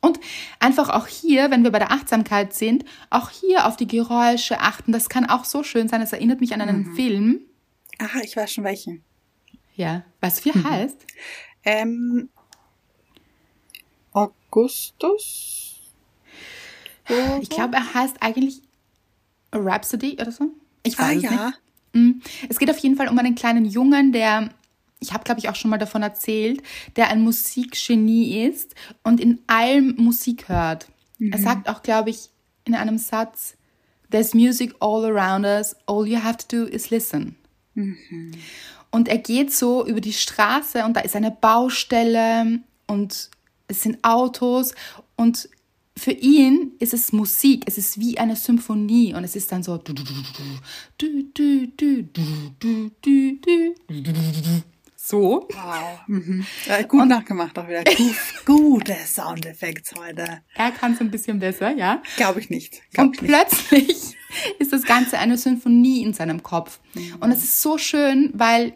[0.01, 0.19] Und
[0.59, 4.91] einfach auch hier, wenn wir bei der Achtsamkeit sind, auch hier auf die Geräusche achten.
[4.91, 5.99] Das kann auch so schön sein.
[5.99, 6.95] Das erinnert mich an einen mhm.
[6.95, 7.41] Film.
[7.99, 9.03] Aha, ich weiß schon welchen.
[9.75, 10.63] Ja, was wie mhm.
[10.63, 11.05] heißt?
[11.63, 12.29] Ähm,
[14.11, 15.81] Augustus?
[17.09, 17.39] Oder?
[17.41, 18.61] Ich glaube, er heißt eigentlich
[19.51, 20.51] Rhapsody oder so.
[20.83, 21.31] Ich weiß ah, es ja.
[21.47, 21.61] nicht.
[21.93, 22.21] Mhm.
[22.49, 24.49] Es geht auf jeden Fall um einen kleinen Jungen, der,
[24.99, 26.61] ich habe glaube ich auch schon mal davon erzählt,
[26.95, 30.87] der ein Musikgenie ist und in allem Musik hört.
[31.17, 31.31] Mhm.
[31.33, 32.29] Er sagt auch, glaube ich,
[32.65, 33.55] in einem Satz,
[34.11, 37.35] There's music all around us, all you have to do is listen.
[37.75, 38.31] Mhm.
[38.91, 43.29] Und er geht so über die Straße und da ist eine Baustelle und
[43.67, 44.73] es sind Autos
[45.15, 45.47] und
[45.95, 49.77] für ihn ist es Musik, es ist wie eine Symphonie und es ist dann so
[55.01, 55.47] so.
[55.51, 55.99] Wow.
[56.07, 56.45] Mhm.
[56.67, 57.83] Ja, gut und, nachgemacht auch wieder.
[57.83, 60.41] Gut, gute Soundeffekte heute.
[60.55, 62.03] Er kann es ein bisschen besser, ja?
[62.17, 62.81] Glaube ich nicht.
[62.91, 64.15] Glaub und ich plötzlich nicht.
[64.59, 66.79] ist das Ganze eine Symphonie in seinem Kopf.
[66.93, 67.15] Mhm.
[67.21, 68.73] Und es ist so schön, weil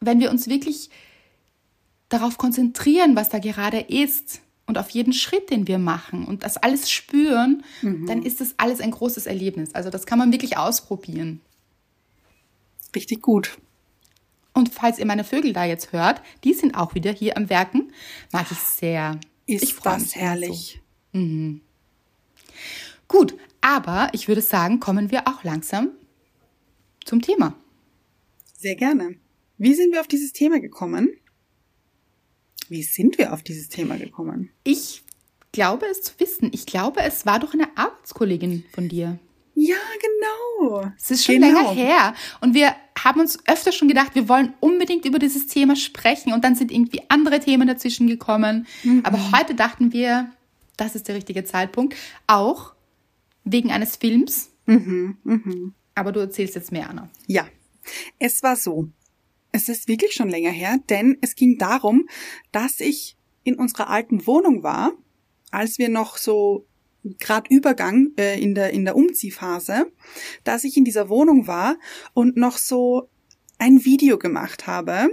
[0.00, 0.90] wenn wir uns wirklich
[2.08, 6.56] darauf konzentrieren, was da gerade ist und auf jeden Schritt, den wir machen und das
[6.56, 8.06] alles spüren, mhm.
[8.06, 9.74] dann ist das alles ein großes Erlebnis.
[9.74, 11.40] Also das kann man wirklich ausprobieren.
[12.94, 13.58] Richtig gut.
[14.52, 17.92] Und falls ihr meine Vögel da jetzt hört, die sind auch wieder hier am Werken.
[18.32, 19.20] Mag ich sehr.
[19.46, 20.80] Ist ich das herrlich.
[21.12, 21.18] So.
[21.18, 21.60] Mhm.
[23.08, 25.90] Gut, aber ich würde sagen, kommen wir auch langsam
[27.04, 27.54] zum Thema.
[28.56, 29.16] Sehr gerne.
[29.58, 31.10] Wie sind wir auf dieses Thema gekommen?
[32.68, 34.50] Wie sind wir auf dieses Thema gekommen?
[34.62, 35.02] Ich
[35.52, 36.50] glaube es zu wissen.
[36.54, 39.18] Ich glaube, es war doch eine Arbeitskollegin von dir.
[39.60, 40.90] Ja, genau.
[40.96, 41.46] Es ist schon genau.
[41.48, 42.14] länger her.
[42.40, 46.32] Und wir haben uns öfter schon gedacht, wir wollen unbedingt über dieses Thema sprechen.
[46.32, 48.66] Und dann sind irgendwie andere Themen dazwischen gekommen.
[48.84, 49.02] Mhm.
[49.04, 50.32] Aber heute dachten wir,
[50.78, 51.94] das ist der richtige Zeitpunkt.
[52.26, 52.72] Auch
[53.44, 54.50] wegen eines Films.
[54.64, 55.18] Mhm.
[55.24, 55.74] Mhm.
[55.94, 57.10] Aber du erzählst jetzt mehr, Anna.
[57.26, 57.46] Ja.
[58.18, 58.88] Es war so.
[59.52, 62.08] Es ist wirklich schon länger her, denn es ging darum,
[62.50, 64.92] dass ich in unserer alten Wohnung war,
[65.50, 66.66] als wir noch so
[67.18, 69.90] gerade Übergang äh, in der in der Umziehphase,
[70.44, 71.76] dass ich in dieser Wohnung war
[72.14, 73.08] und noch so
[73.58, 75.08] ein Video gemacht habe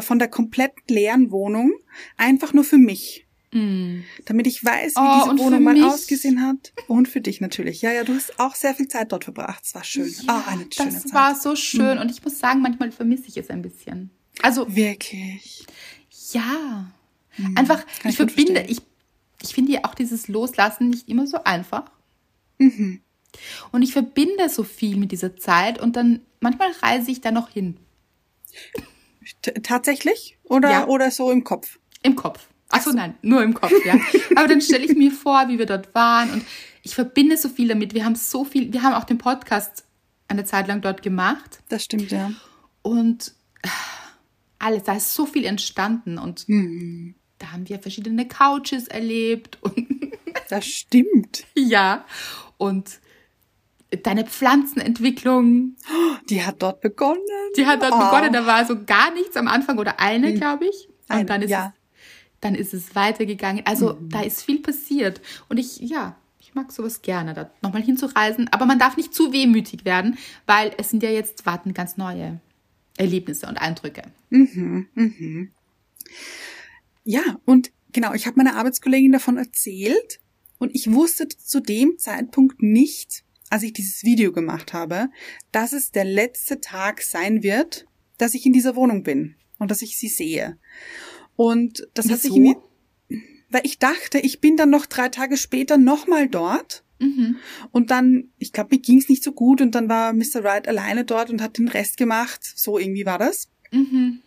[0.00, 1.72] von der komplett leeren Wohnung,
[2.16, 3.26] einfach nur für mich.
[3.52, 4.00] Mm.
[4.26, 6.72] Damit ich weiß, wie oh, diese Wohnung mal ausgesehen hat.
[6.86, 7.80] Und für dich natürlich.
[7.80, 9.64] Ja, ja, du hast auch sehr viel Zeit dort verbracht.
[9.64, 10.12] Es war schön.
[10.26, 11.14] Ja, oh, eine schöne das Zeit.
[11.14, 11.98] war so schön.
[11.98, 12.00] Mm.
[12.02, 14.10] Und ich muss sagen, manchmal vermisse ich es ein bisschen.
[14.42, 14.74] Also.
[14.74, 15.66] Wirklich.
[16.32, 16.92] Ja.
[17.38, 17.56] Mm.
[17.56, 18.82] Einfach, ich, ich verbinde, ich,
[19.42, 21.90] ich finde ja auch dieses Loslassen nicht immer so einfach.
[22.58, 23.00] Mhm.
[23.72, 27.50] Und ich verbinde so viel mit dieser Zeit und dann manchmal reise ich da noch
[27.50, 27.76] hin.
[29.42, 30.38] T tatsächlich?
[30.44, 30.86] Oder, ja.
[30.86, 31.78] oder so im Kopf?
[32.02, 32.48] Im Kopf.
[32.70, 33.98] Ach so, nein, nur im Kopf, ja.
[34.36, 36.44] Aber dann stelle ich mir vor, wie wir dort waren und
[36.82, 37.94] ich verbinde so viel damit.
[37.94, 39.84] Wir haben so viel, wir haben auch den Podcast
[40.28, 41.60] eine Zeit lang dort gemacht.
[41.68, 42.32] Das stimmt, ja.
[42.82, 43.68] Und äh,
[44.58, 47.14] alles, da ist so viel entstanden und mhm.
[47.38, 50.12] Da haben wir verschiedene Couches erlebt und
[50.48, 51.44] das stimmt.
[51.54, 52.04] ja.
[52.56, 52.98] Und
[54.02, 55.76] deine Pflanzenentwicklung.
[56.28, 57.20] Die hat dort begonnen.
[57.56, 57.98] Die hat dort oh.
[57.98, 58.32] begonnen.
[58.32, 60.34] Da war so gar nichts am Anfang oder eine, mhm.
[60.34, 60.88] glaube ich.
[61.08, 61.72] Und eine, dann ist ja
[62.40, 63.64] dann ist es weitergegangen.
[63.66, 64.10] Also mhm.
[64.10, 65.20] da ist viel passiert.
[65.48, 68.48] Und ich, ja, ich mag sowas gerne, da nochmal hinzureisen.
[68.52, 72.40] Aber man darf nicht zu wehmütig werden, weil es sind ja jetzt warten ganz neue
[72.96, 74.02] Erlebnisse und Eindrücke.
[74.30, 75.50] Mhm, mhm.
[77.10, 80.20] Ja, und genau, ich habe meiner Arbeitskollegin davon erzählt
[80.58, 85.08] und ich wusste zu dem Zeitpunkt nicht, als ich dieses Video gemacht habe,
[85.50, 87.86] dass es der letzte Tag sein wird,
[88.18, 90.58] dass ich in dieser Wohnung bin und dass ich sie sehe.
[91.34, 92.14] Und das Wieso?
[92.14, 92.56] hat sich irgendwie,
[93.48, 96.84] weil ich dachte, ich bin dann noch drei Tage später nochmal dort.
[96.98, 97.36] Mhm.
[97.72, 100.44] Und dann, ich glaube, mir ging's nicht so gut und dann war Mr.
[100.44, 102.44] Wright alleine dort und hat den Rest gemacht.
[102.44, 103.48] So irgendwie war das.
[103.72, 104.20] Mhm.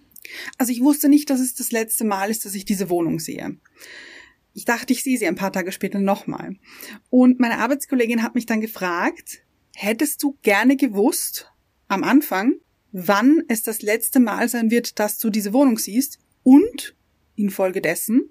[0.58, 3.58] Also ich wusste nicht, dass es das letzte Mal ist, dass ich diese Wohnung sehe.
[4.54, 6.56] Ich dachte, ich sehe sie ein paar Tage später nochmal.
[7.10, 9.44] Und meine Arbeitskollegin hat mich dann gefragt,
[9.76, 11.52] hättest du gerne gewusst,
[11.88, 12.56] am Anfang,
[12.92, 16.20] wann es das letzte Mal sein wird, dass du diese Wohnung siehst?
[16.44, 16.96] Und
[17.36, 18.30] infolgedessen,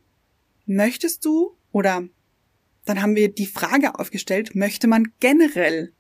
[0.67, 2.09] möchtest du oder
[2.85, 5.93] dann haben wir die Frage aufgestellt, möchte man generell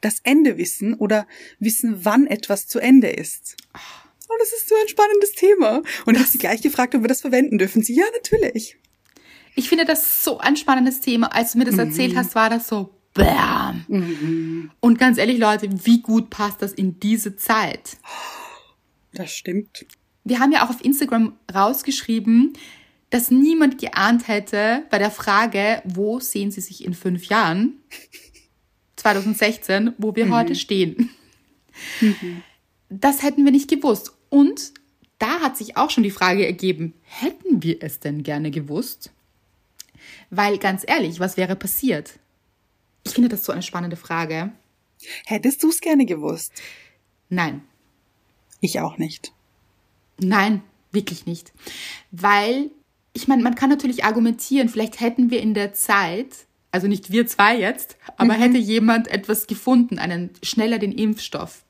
[0.00, 1.26] das Ende wissen oder
[1.58, 3.56] wissen, wann etwas zu Ende ist?
[3.74, 5.82] Oh, das ist so ein spannendes Thema.
[6.06, 7.82] Und hast sie gleich gefragt, ob wir das verwenden dürfen.
[7.82, 8.76] Sie, ja, natürlich.
[9.54, 11.34] Ich finde das so ein spannendes Thema.
[11.34, 11.80] Als du mir das mhm.
[11.80, 13.84] erzählt hast, war das so, bam.
[13.88, 14.70] Mhm.
[14.80, 17.96] Und ganz ehrlich, Leute, wie gut passt das in diese Zeit?
[19.12, 19.86] Das stimmt.
[20.24, 22.52] Wir haben ja auch auf Instagram rausgeschrieben,
[23.10, 27.80] dass niemand geahnt hätte bei der Frage, wo sehen Sie sich in fünf Jahren?
[28.96, 30.34] 2016, wo wir mhm.
[30.34, 31.10] heute stehen.
[32.00, 32.42] Mhm.
[32.88, 34.12] Das hätten wir nicht gewusst.
[34.30, 34.72] Und
[35.18, 39.12] da hat sich auch schon die Frage ergeben, hätten wir es denn gerne gewusst?
[40.30, 42.18] Weil ganz ehrlich, was wäre passiert?
[43.04, 44.52] Ich finde das so eine spannende Frage.
[45.26, 46.62] Hättest du es gerne gewusst?
[47.28, 47.62] Nein.
[48.60, 49.32] Ich auch nicht.
[50.18, 50.62] Nein,
[50.92, 51.52] wirklich nicht.
[52.10, 52.70] Weil
[53.12, 57.26] ich meine, man kann natürlich argumentieren, vielleicht hätten wir in der Zeit, also nicht wir
[57.26, 58.40] zwei jetzt, aber mhm.
[58.40, 61.64] hätte jemand etwas gefunden, einen schneller den Impfstoff.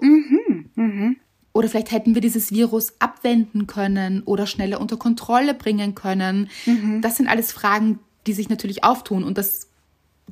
[0.00, 0.70] Mhm.
[0.74, 1.16] Mhm.
[1.60, 6.48] Oder vielleicht hätten wir dieses Virus abwenden können oder schneller unter Kontrolle bringen können.
[6.64, 7.02] Mhm.
[7.02, 9.68] Das sind alles Fragen, die sich natürlich auftun und das,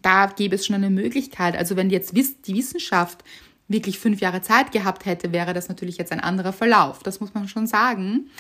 [0.01, 1.55] da gäbe es schon eine Möglichkeit.
[1.55, 3.25] Also wenn jetzt die Wissenschaft
[3.69, 7.03] wirklich fünf Jahre Zeit gehabt hätte, wäre das natürlich jetzt ein anderer Verlauf.
[7.03, 8.31] Das muss man schon sagen.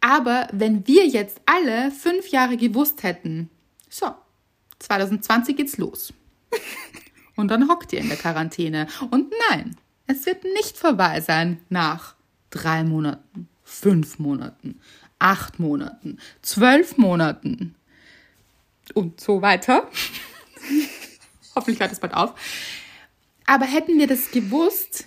[0.00, 3.50] Aber wenn wir jetzt alle fünf Jahre gewusst hätten,
[3.90, 4.06] so,
[4.78, 6.14] 2020 geht's los.
[7.34, 8.86] Und dann hockt ihr in der Quarantäne.
[9.10, 12.14] Und nein, es wird nicht vorbei sein nach
[12.50, 14.80] drei Monaten, fünf Monaten,
[15.18, 17.74] acht Monaten, zwölf Monaten
[18.94, 19.88] und so weiter.
[21.54, 22.34] Hoffentlich hört es bald auf.
[23.46, 25.06] Aber hätten wir das gewusst,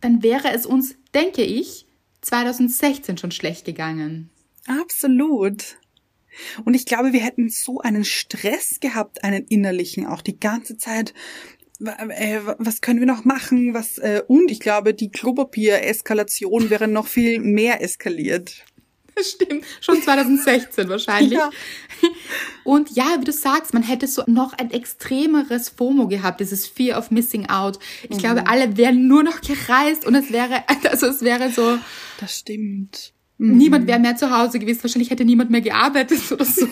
[0.00, 1.86] dann wäre es uns, denke ich,
[2.22, 4.30] 2016 schon schlecht gegangen.
[4.66, 5.76] Absolut.
[6.64, 11.14] Und ich glaube, wir hätten so einen Stress gehabt, einen innerlichen, auch die ganze Zeit.
[11.80, 13.74] Äh, was können wir noch machen?
[13.74, 18.64] Was, äh, und ich glaube, die Klopapier-Eskalation wäre noch viel mehr eskaliert.
[19.16, 19.64] Das stimmt.
[19.80, 21.38] Schon 2016 wahrscheinlich.
[21.38, 21.50] Ja.
[22.64, 26.98] Und ja, wie du sagst, man hätte so noch ein extremeres FOMO gehabt, dieses Fear
[26.98, 27.78] of Missing Out.
[28.02, 28.18] Ich mhm.
[28.18, 31.78] glaube, alle wären nur noch gereist und es wäre, also es wäre so.
[32.20, 33.14] Das stimmt.
[33.38, 33.56] Mhm.
[33.56, 34.82] Niemand wäre mehr zu Hause gewesen.
[34.82, 36.66] Wahrscheinlich hätte niemand mehr gearbeitet oder so.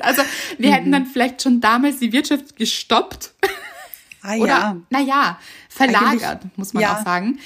[0.00, 0.22] also
[0.58, 0.74] wir mhm.
[0.74, 3.32] hätten dann vielleicht schon damals die Wirtschaft gestoppt.
[4.22, 4.76] Ah, oder, ja.
[4.90, 6.96] naja, verlagert, Eigentlich, muss man ja.
[6.96, 7.38] auch sagen.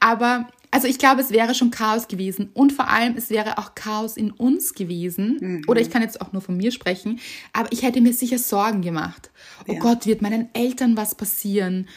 [0.00, 3.74] Aber also ich glaube, es wäre schon Chaos gewesen und vor allem es wäre auch
[3.74, 5.36] Chaos in uns gewesen.
[5.40, 5.64] Mhm.
[5.68, 7.20] Oder ich kann jetzt auch nur von mir sprechen,
[7.52, 9.30] aber ich hätte mir sicher Sorgen gemacht.
[9.60, 9.78] Oh ja.
[9.78, 11.88] Oh Gott, wird meinen Eltern was passieren?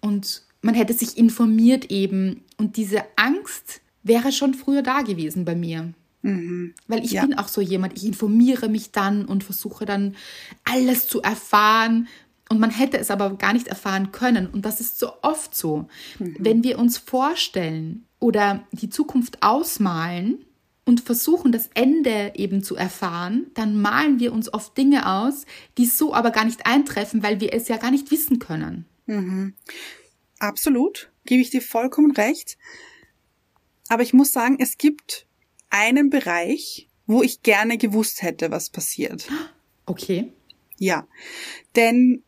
[0.00, 5.56] Und man hätte sich informiert eben und diese Angst wäre schon früher da gewesen bei
[5.56, 5.92] mir.
[6.22, 6.74] Mhm.
[6.86, 7.22] Weil ich ja.
[7.22, 10.14] bin auch so jemand, ich informiere mich dann und versuche dann
[10.64, 12.08] alles zu erfahren.
[12.50, 14.46] Und man hätte es aber gar nicht erfahren können.
[14.46, 15.88] Und das ist so oft so.
[16.18, 16.36] Mhm.
[16.38, 20.44] Wenn wir uns vorstellen, oder die Zukunft ausmalen
[20.84, 25.46] und versuchen, das Ende eben zu erfahren, dann malen wir uns oft Dinge aus,
[25.78, 28.84] die so aber gar nicht eintreffen, weil wir es ja gar nicht wissen können.
[29.06, 29.54] Mhm.
[30.38, 32.56] Absolut, gebe ich dir vollkommen recht.
[33.88, 35.26] Aber ich muss sagen, es gibt
[35.70, 39.28] einen Bereich, wo ich gerne gewusst hätte, was passiert.
[39.86, 40.32] Okay.
[40.78, 41.06] Ja,
[41.74, 42.22] denn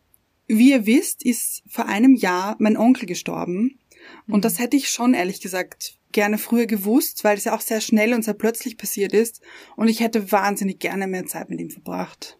[0.47, 3.79] wie ihr wisst, ist vor einem Jahr mein Onkel gestorben
[4.27, 4.41] und mhm.
[4.41, 8.13] das hätte ich schon, ehrlich gesagt, gerne früher gewusst, weil es ja auch sehr schnell
[8.13, 9.41] und sehr plötzlich passiert ist.
[9.75, 12.37] Und ich hätte wahnsinnig gerne mehr Zeit mit ihm verbracht.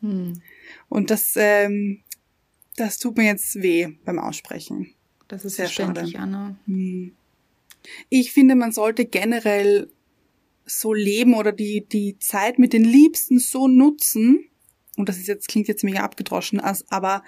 [0.00, 0.42] Mhm.
[0.88, 2.02] Und das, ähm,
[2.76, 4.94] das tut mir jetzt weh beim Aussprechen.
[5.28, 6.56] Das ist sehr verständlich, Anna.
[6.66, 7.14] Mhm.
[8.08, 9.90] Ich finde, man sollte generell
[10.66, 14.48] so leben oder die, die Zeit mit den Liebsten so nutzen,
[14.96, 17.22] und das ist jetzt, klingt jetzt mega abgedroschen, als, aber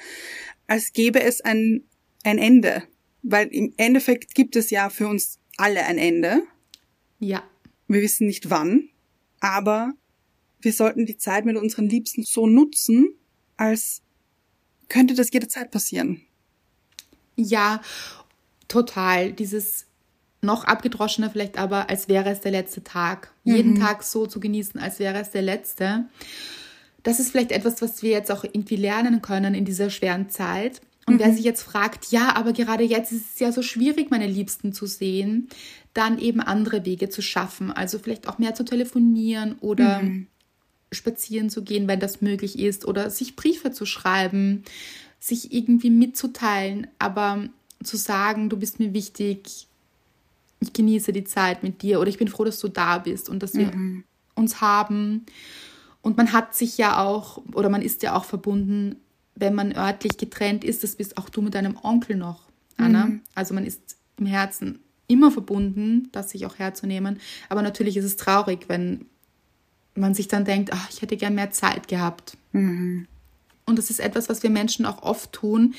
[0.66, 1.85] als gäbe es ein,
[2.24, 2.83] ein Ende
[3.29, 6.42] weil im Endeffekt gibt es ja für uns alle ein Ende.
[7.18, 7.42] Ja.
[7.88, 8.88] Wir wissen nicht wann,
[9.40, 9.92] aber
[10.61, 13.14] wir sollten die Zeit mit unseren Liebsten so nutzen,
[13.57, 14.02] als
[14.88, 16.22] könnte das jederzeit passieren.
[17.37, 17.83] Ja,
[18.68, 19.33] total.
[19.33, 19.87] Dieses
[20.40, 23.35] noch abgedroschener vielleicht aber, als wäre es der letzte Tag.
[23.44, 23.57] Mhm.
[23.57, 26.09] Jeden Tag so zu genießen, als wäre es der letzte.
[27.06, 30.80] Das ist vielleicht etwas, was wir jetzt auch irgendwie lernen können in dieser schweren Zeit.
[31.06, 31.18] Und mhm.
[31.20, 34.72] wer sich jetzt fragt, ja, aber gerade jetzt ist es ja so schwierig, meine Liebsten
[34.72, 35.48] zu sehen,
[35.94, 37.70] dann eben andere Wege zu schaffen.
[37.70, 40.26] Also vielleicht auch mehr zu telefonieren oder mhm.
[40.90, 44.64] spazieren zu gehen, wenn das möglich ist, oder sich Briefe zu schreiben,
[45.20, 47.48] sich irgendwie mitzuteilen, aber
[47.84, 49.68] zu sagen, du bist mir wichtig,
[50.58, 53.44] ich genieße die Zeit mit dir oder ich bin froh, dass du da bist und
[53.44, 54.02] dass wir mhm.
[54.34, 55.24] uns haben.
[56.06, 58.94] Und man hat sich ja auch, oder man ist ja auch verbunden,
[59.34, 62.44] wenn man örtlich getrennt ist, das bist auch du mit deinem Onkel noch,
[62.76, 63.06] Anna.
[63.06, 63.22] Mhm.
[63.34, 67.18] Also man ist im Herzen immer verbunden, das sich auch herzunehmen.
[67.48, 69.06] Aber natürlich ist es traurig, wenn
[69.96, 72.36] man sich dann denkt, ach, ich hätte gern mehr Zeit gehabt.
[72.52, 73.08] Mhm.
[73.64, 75.74] Und das ist etwas, was wir Menschen auch oft tun.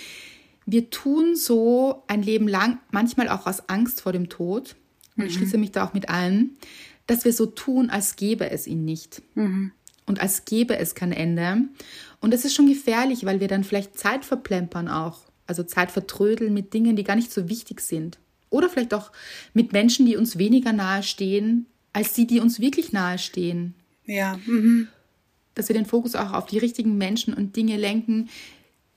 [0.66, 4.76] Wir tun so ein Leben lang, manchmal auch aus Angst vor dem Tod,
[5.16, 5.30] und mhm.
[5.30, 6.50] ich schließe mich da auch mit ein,
[7.06, 9.22] dass wir so tun, als gäbe es ihn nicht.
[9.36, 9.72] Mhm.
[10.08, 11.64] Und als gäbe es kein Ende.
[12.20, 15.20] Und das ist schon gefährlich, weil wir dann vielleicht Zeit verplempern auch.
[15.46, 18.18] Also Zeit vertrödeln mit Dingen, die gar nicht so wichtig sind.
[18.50, 19.12] Oder vielleicht auch
[19.54, 23.76] mit Menschen, die uns weniger nahe stehen, als die, die uns wirklich nahe stehen.
[24.06, 24.40] Ja.
[24.46, 24.88] Mhm.
[25.54, 28.30] Dass wir den Fokus auch auf die richtigen Menschen und Dinge lenken,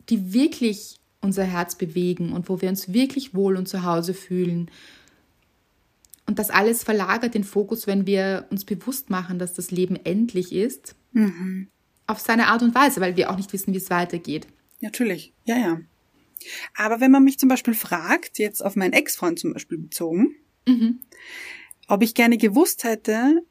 [0.09, 4.71] die wirklich unser Herz bewegen und wo wir uns wirklich wohl und zu Hause fühlen.
[6.27, 10.53] Und das alles verlagert den Fokus, wenn wir uns bewusst machen, dass das Leben endlich
[10.53, 10.95] ist.
[11.13, 11.69] Mhm.
[12.07, 14.47] Auf seine Art und Weise, weil wir auch nicht wissen, wie es weitergeht.
[14.81, 15.81] Natürlich, ja, ja.
[16.75, 20.35] Aber wenn man mich zum Beispiel fragt, jetzt auf meinen Ex-Freund zum Beispiel bezogen,
[20.67, 21.01] mhm.
[21.87, 23.43] ob ich gerne gewusst hätte,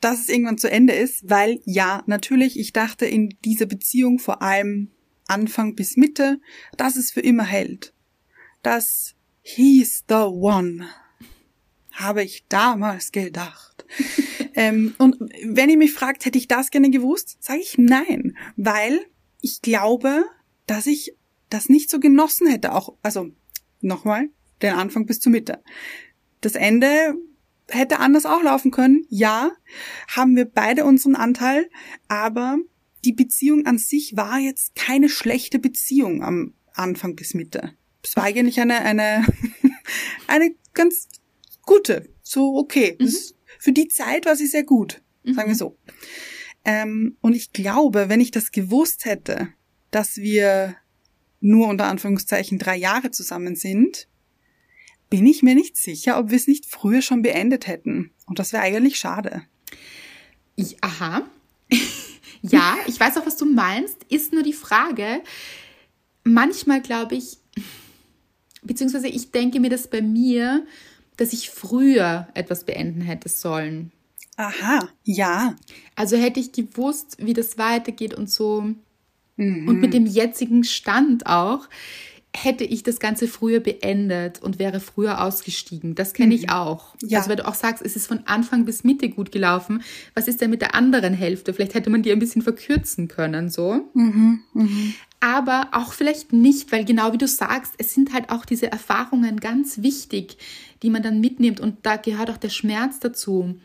[0.00, 4.42] dass es irgendwann zu Ende ist, weil ja, natürlich, ich dachte in dieser Beziehung vor
[4.42, 4.90] allem
[5.28, 6.40] Anfang bis Mitte,
[6.76, 7.94] dass es für immer hält.
[8.62, 10.86] Das he's the one,
[11.92, 13.71] habe ich damals gedacht.
[14.54, 19.00] ähm, und wenn ihr mich fragt, hätte ich das gerne gewusst, sage ich nein, weil
[19.40, 20.24] ich glaube,
[20.66, 21.14] dass ich
[21.50, 22.72] das nicht so genossen hätte.
[22.72, 23.30] Auch, also
[23.80, 24.28] nochmal,
[24.62, 25.62] den Anfang bis zur Mitte.
[26.40, 27.14] Das Ende
[27.68, 29.06] hätte anders auch laufen können.
[29.08, 29.52] Ja,
[30.08, 31.68] haben wir beide unseren Anteil,
[32.08, 32.58] aber
[33.04, 37.74] die Beziehung an sich war jetzt keine schlechte Beziehung am Anfang bis Mitte.
[38.02, 39.24] Es war eigentlich eine, eine,
[40.26, 41.08] eine ganz
[41.62, 42.08] gute.
[42.22, 42.96] So, okay.
[42.98, 43.12] Mhm.
[43.62, 45.02] Für die Zeit war sie sehr gut.
[45.22, 45.54] Sagen wir mhm.
[45.54, 45.78] so.
[46.64, 49.50] Ähm, und ich glaube, wenn ich das gewusst hätte,
[49.92, 50.74] dass wir
[51.38, 54.08] nur unter Anführungszeichen drei Jahre zusammen sind,
[55.10, 58.10] bin ich mir nicht sicher, ob wir es nicht früher schon beendet hätten.
[58.26, 59.42] Und das wäre eigentlich schade.
[60.56, 61.22] Ich, aha.
[62.42, 63.98] ja, ich weiß auch, was du meinst.
[64.08, 65.22] Ist nur die Frage,
[66.24, 67.38] manchmal glaube ich,
[68.64, 70.66] beziehungsweise ich denke mir das bei mir,
[71.16, 73.92] dass ich früher etwas beenden hätte sollen.
[74.36, 75.56] Aha, ja.
[75.94, 78.74] Also hätte ich gewusst, wie das weitergeht und so,
[79.36, 79.68] Mhm.
[79.68, 81.68] Und mit dem jetzigen Stand auch
[82.34, 85.94] hätte ich das Ganze früher beendet und wäre früher ausgestiegen.
[85.94, 86.50] Das kenne ich mhm.
[86.50, 86.94] auch.
[87.02, 87.18] Ja.
[87.18, 89.82] Also wenn du auch sagst, es ist von Anfang bis Mitte gut gelaufen,
[90.14, 91.52] was ist denn mit der anderen Hälfte?
[91.52, 93.86] Vielleicht hätte man die ein bisschen verkürzen können, so.
[93.92, 94.40] Mhm.
[94.54, 94.94] Mhm.
[95.20, 99.38] Aber auch vielleicht nicht, weil genau wie du sagst, es sind halt auch diese Erfahrungen
[99.38, 100.38] ganz wichtig,
[100.82, 103.60] die man dann mitnimmt und da gehört auch der Schmerz dazu.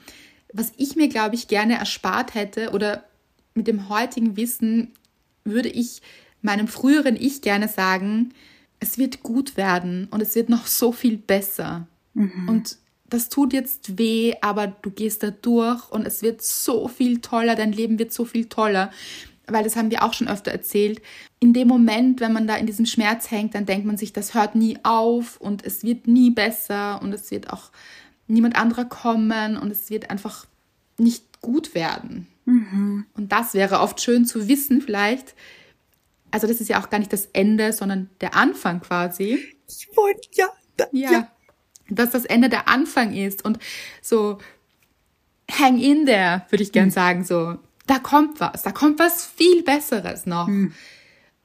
[0.53, 3.05] Was ich mir, glaube ich, gerne erspart hätte oder
[3.55, 4.91] mit dem heutigen Wissen
[5.45, 6.01] würde ich
[6.41, 8.33] meinem früheren Ich gerne sagen,
[8.79, 11.87] es wird gut werden und es wird noch so viel besser.
[12.13, 12.49] Mhm.
[12.49, 12.77] Und
[13.09, 17.55] das tut jetzt weh, aber du gehst da durch und es wird so viel toller,
[17.55, 18.91] dein Leben wird so viel toller.
[19.47, 21.01] Weil das haben wir auch schon öfter erzählt.
[21.39, 24.33] In dem Moment, wenn man da in diesem Schmerz hängt, dann denkt man sich, das
[24.33, 27.71] hört nie auf und es wird nie besser und es wird auch
[28.27, 30.45] niemand anderer kommen und es wird einfach
[30.97, 32.27] nicht gut werden.
[32.43, 33.05] Mhm.
[33.15, 35.33] Und das wäre oft schön zu wissen, vielleicht.
[36.31, 39.39] Also, das ist ja auch gar nicht das Ende, sondern der Anfang quasi.
[39.67, 41.11] Ich wollte, ja, da, ja.
[41.11, 41.31] ja.
[41.89, 43.59] Dass das Ende der Anfang ist und
[44.01, 44.39] so
[45.49, 46.91] hang in there, würde ich gern mhm.
[46.91, 47.57] sagen, so.
[47.85, 50.47] Da kommt was, da kommt was viel Besseres noch.
[50.47, 50.73] Mhm.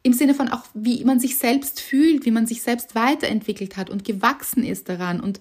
[0.03, 3.89] Im Sinne von auch, wie man sich selbst fühlt, wie man sich selbst weiterentwickelt hat
[3.89, 5.39] und gewachsen ist daran und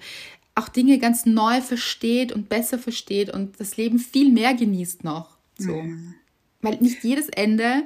[0.53, 5.37] auch Dinge ganz neu versteht und besser versteht und das Leben viel mehr genießt noch.
[5.57, 5.73] So.
[5.73, 6.13] Mhm.
[6.61, 7.83] Weil nicht jedes Ende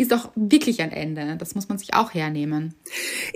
[0.00, 1.36] ist auch wirklich ein Ende.
[1.38, 2.74] Das muss man sich auch hernehmen.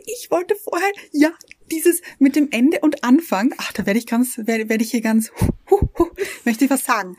[0.06, 1.32] Ich wollte vorher, ja,
[1.70, 5.00] dieses mit dem Ende und Anfang, ach, da werde ich ganz, werde, werde ich hier
[5.00, 5.30] ganz,
[5.70, 6.06] hu, hu,
[6.44, 7.16] möchte ich was sagen.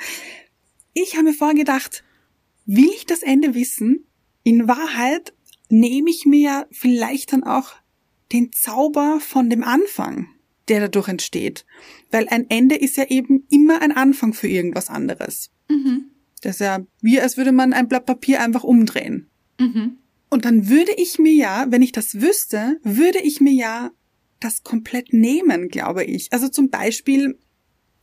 [0.93, 2.04] Ich habe mir vorher gedacht,
[2.66, 4.06] will ich das Ende wissen?
[4.43, 5.34] In Wahrheit
[5.70, 7.74] nehme ich mir vielleicht dann auch
[8.32, 10.28] den Zauber von dem Anfang.
[10.68, 11.66] der dadurch entsteht.
[12.12, 15.52] Weil ein Ende ist ja eben immer ein Anfang für irgendwas anderes.
[15.70, 16.12] Mhm.
[16.41, 19.30] Das ist ja wie, als würde man ein Blatt Papier einfach umdrehen.
[19.60, 19.97] Mhm.
[20.30, 23.91] Und dann würde ich mir ja, wenn ich das wüsste, würde ich mir ja
[24.39, 26.34] das komplett nehmen, glaube ich.
[26.34, 27.39] Also zum Beispiel,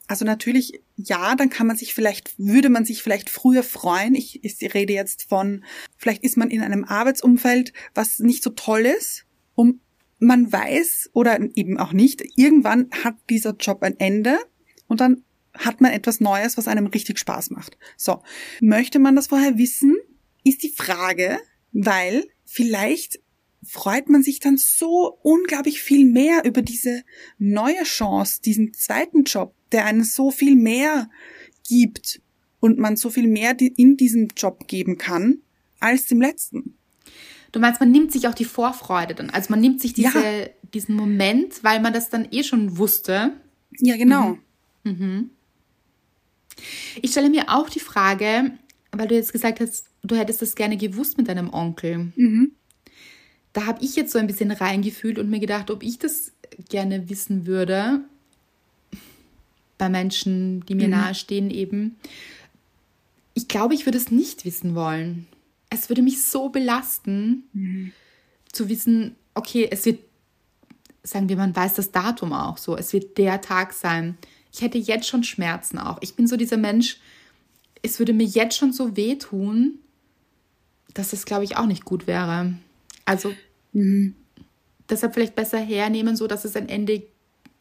[0.06, 4.14] also natürlich, ja, dann kann man sich vielleicht, würde man sich vielleicht früher freuen.
[4.14, 5.64] Ich, ich rede jetzt von,
[5.96, 9.80] vielleicht ist man in einem Arbeitsumfeld, was nicht so toll ist, um
[10.18, 14.38] man weiß oder eben auch nicht, irgendwann hat dieser Job ein Ende
[14.86, 15.24] und dann
[15.54, 17.76] hat man etwas Neues, was einem richtig Spaß macht.
[17.96, 18.22] So,
[18.60, 19.96] möchte man das vorher wissen,
[20.44, 21.38] ist die Frage,
[21.72, 23.20] weil vielleicht
[23.64, 27.02] freut man sich dann so unglaublich viel mehr über diese
[27.38, 31.08] neue Chance, diesen zweiten Job, der einen so viel mehr
[31.68, 32.20] gibt
[32.60, 35.38] und man so viel mehr in diesem Job geben kann
[35.80, 36.76] als dem letzten.
[37.52, 39.30] Du meinst, man nimmt sich auch die Vorfreude dann.
[39.30, 40.46] Also man nimmt sich diese, ja.
[40.72, 43.34] diesen Moment, weil man das dann eh schon wusste.
[43.78, 44.38] Ja, genau.
[44.84, 44.92] Mhm.
[44.92, 45.30] Mhm.
[47.00, 48.52] Ich stelle mir auch die Frage,
[48.90, 52.12] weil du jetzt gesagt hast, du hättest das gerne gewusst mit deinem Onkel.
[52.16, 52.52] Mhm.
[53.52, 56.32] Da habe ich jetzt so ein bisschen reingefühlt und mir gedacht, ob ich das
[56.68, 58.00] gerne wissen würde
[59.78, 60.92] bei Menschen, die mir mhm.
[60.92, 61.96] nahestehen eben.
[63.34, 65.26] Ich glaube, ich würde es nicht wissen wollen.
[65.70, 67.92] Es würde mich so belasten, mhm.
[68.52, 70.00] zu wissen, okay, es wird,
[71.02, 74.18] sagen wir, man weiß das Datum auch so, es wird der Tag sein.
[74.52, 75.98] Ich hätte jetzt schon Schmerzen auch.
[76.02, 76.98] Ich bin so dieser Mensch,
[77.82, 79.78] es würde mir jetzt schon so wehtun,
[80.94, 82.54] dass es, glaube ich, auch nicht gut wäre.
[83.04, 83.34] Also
[83.72, 84.14] mhm.
[84.88, 87.02] deshalb vielleicht besser hernehmen, so dass es ein Ende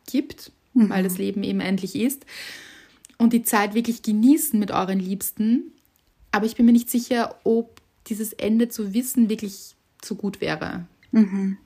[0.09, 0.89] gibt, mhm.
[0.89, 2.25] weil das Leben eben endlich ist.
[3.17, 5.71] Und die Zeit wirklich genießen mit euren Liebsten.
[6.31, 10.87] Aber ich bin mir nicht sicher, ob dieses Ende zu wissen wirklich so gut wäre.
[11.11, 11.57] Mhm.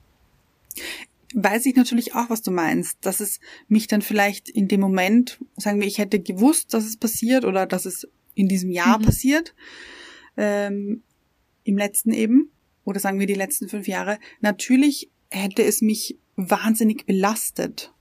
[1.34, 5.38] Weiß ich natürlich auch, was du meinst, dass es mich dann vielleicht in dem Moment,
[5.56, 9.04] sagen wir, ich hätte gewusst, dass es passiert oder dass es in diesem Jahr mhm.
[9.04, 9.54] passiert,
[10.36, 11.02] ähm,
[11.66, 12.50] im letzten eben,
[12.84, 17.92] oder sagen wir die letzten fünf Jahre, natürlich hätte es mich wahnsinnig belastet.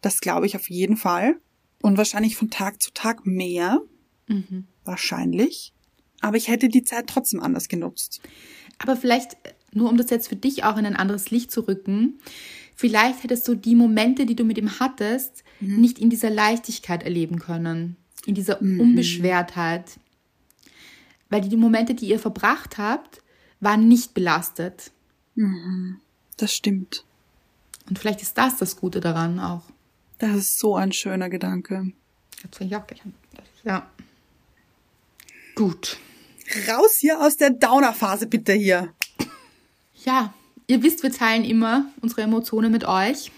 [0.00, 1.36] Das glaube ich auf jeden Fall.
[1.82, 3.80] Und wahrscheinlich von Tag zu Tag mehr.
[4.28, 4.66] Mhm.
[4.84, 5.72] Wahrscheinlich.
[6.20, 8.20] Aber ich hätte die Zeit trotzdem anders genutzt.
[8.78, 9.36] Aber vielleicht,
[9.72, 12.20] nur um das jetzt für dich auch in ein anderes Licht zu rücken,
[12.74, 15.80] vielleicht hättest du die Momente, die du mit ihm hattest, mhm.
[15.80, 17.96] nicht in dieser Leichtigkeit erleben können
[18.26, 18.80] in dieser mhm.
[18.80, 19.98] Unbeschwertheit.
[21.32, 23.22] Weil die Momente, die ihr verbracht habt,
[23.60, 24.90] waren nicht belastet.
[25.34, 25.98] Mhm.
[26.36, 27.06] Das stimmt.
[27.88, 29.62] Und vielleicht ist das das Gute daran auch.
[30.18, 31.90] Das ist so ein schöner Gedanke.
[32.42, 33.14] Jetzt fange ich auch gleich an.
[33.64, 33.90] Ja.
[35.54, 35.96] Gut.
[36.68, 38.92] Raus hier aus der Downer-Phase bitte hier.
[40.04, 40.34] Ja,
[40.66, 43.32] ihr wisst, wir teilen immer unsere Emotionen mit euch.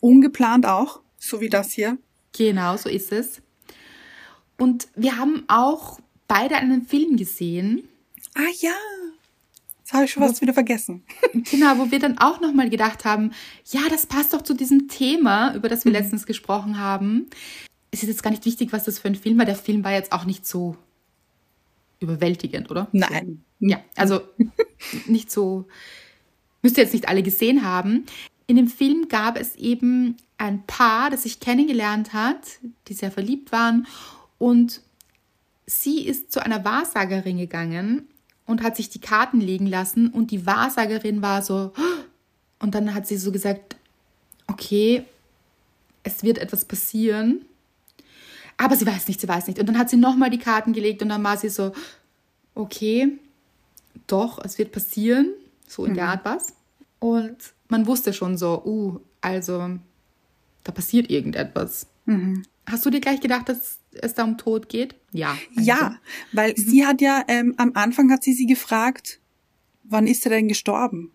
[0.00, 1.96] Ungeplant auch, so wie das hier.
[2.36, 3.40] Genau, so ist es.
[4.58, 5.98] Und wir haben auch
[6.32, 7.86] beide einen Film gesehen.
[8.34, 8.72] Ah ja.
[9.82, 11.02] Das habe ich schon fast wieder vergessen.
[11.50, 13.32] Genau, wo wir dann auch nochmal gedacht haben,
[13.70, 15.98] ja, das passt doch zu diesem Thema, über das wir mhm.
[15.98, 17.26] letztens gesprochen haben.
[17.90, 19.44] Es ist jetzt gar nicht wichtig, was das für ein Film war.
[19.44, 20.76] Der Film war jetzt auch nicht so
[22.00, 22.88] überwältigend, oder?
[22.92, 23.44] Nein.
[23.60, 24.22] Ja, also
[25.06, 25.66] nicht so,
[26.62, 28.06] müsst ihr jetzt nicht alle gesehen haben.
[28.46, 32.58] In dem Film gab es eben ein Paar, das sich kennengelernt hat,
[32.88, 33.86] die sehr verliebt waren
[34.38, 34.80] und
[35.80, 38.08] sie ist zu einer Wahrsagerin gegangen
[38.46, 40.08] und hat sich die Karten legen lassen.
[40.08, 41.72] Und die Wahrsagerin war so,
[42.58, 43.76] und dann hat sie so gesagt,
[44.46, 45.04] okay,
[46.02, 47.44] es wird etwas passieren.
[48.56, 49.58] Aber sie weiß nicht, sie weiß nicht.
[49.58, 51.72] Und dann hat sie nochmal die Karten gelegt und dann war sie so,
[52.54, 53.18] okay,
[54.06, 55.30] doch, es wird passieren.
[55.66, 55.96] So in mhm.
[55.96, 56.54] der Art was.
[56.98, 57.36] Und
[57.68, 59.78] man wusste schon so, uh, also
[60.64, 61.86] da passiert irgendetwas.
[62.04, 62.44] Mhm.
[62.66, 64.94] Hast du dir gleich gedacht, dass es da um Tod geht?
[65.12, 65.36] Ja.
[65.52, 65.98] Ja,
[66.32, 66.56] weil mhm.
[66.56, 69.20] sie hat ja, ähm, am Anfang hat sie sie gefragt,
[69.84, 71.12] wann ist er denn gestorben?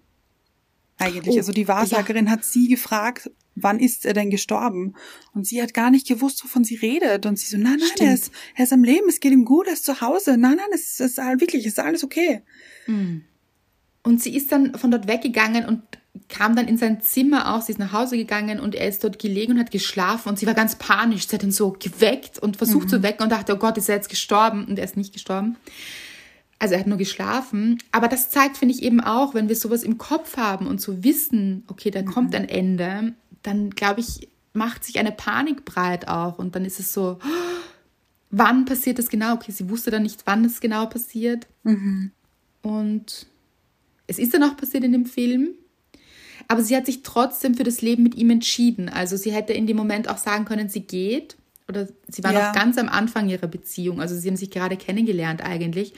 [0.97, 1.35] Eigentlich.
[1.35, 2.31] Oh, also die Wahrsagerin ja.
[2.31, 4.95] hat sie gefragt, wann ist er denn gestorben?
[5.33, 7.25] Und sie hat gar nicht gewusst, wovon sie redet.
[7.25, 9.67] Und sie so, nein, nein, er ist, er ist am Leben, es geht ihm gut,
[9.67, 10.37] er ist zu Hause.
[10.37, 12.41] Nein, nein, es ist wirklich, es ist alles okay.
[12.87, 13.23] Mhm.
[14.03, 15.81] Und sie ist dann von dort weggegangen und
[16.29, 19.19] kam dann in sein Zimmer auch, sie ist nach Hause gegangen und er ist dort
[19.19, 21.27] gelegen und hat geschlafen und sie war ganz panisch.
[21.27, 22.89] Sie hat ihn so geweckt und versucht mhm.
[22.89, 24.65] zu wecken und dachte, oh Gott, ist er jetzt gestorben?
[24.65, 25.57] Und er ist nicht gestorben.
[26.59, 27.77] Also er hat nur geschlafen.
[27.91, 31.03] Aber das zeigt, finde ich, eben auch, wenn wir sowas im Kopf haben und so
[31.03, 32.05] wissen, okay, da mhm.
[32.05, 33.13] kommt ein Ende,
[33.43, 36.39] dann glaube ich, macht sich eine Panik breit auch.
[36.39, 37.19] Und dann ist es so,
[38.31, 39.35] wann passiert das genau?
[39.35, 41.47] Okay, sie wusste dann nicht, wann es genau passiert.
[41.63, 42.11] Mhm.
[42.61, 43.27] Und
[44.07, 45.49] es ist dann auch passiert in dem Film.
[46.47, 48.89] Aber sie hat sich trotzdem für das Leben mit ihm entschieden.
[48.89, 51.35] Also sie hätte in dem Moment auch sagen können, sie geht.
[51.67, 52.47] Oder sie war ja.
[52.47, 53.99] noch ganz am Anfang ihrer Beziehung.
[53.99, 55.93] Also sie haben sich gerade kennengelernt eigentlich.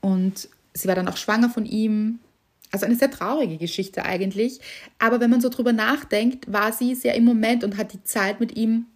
[0.00, 2.18] Und sie war dann auch schwanger von ihm.
[2.72, 4.60] Also eine sehr traurige Geschichte eigentlich.
[4.98, 8.40] Aber wenn man so drüber nachdenkt, war sie sehr im Moment und hat die Zeit
[8.40, 8.86] mit ihm,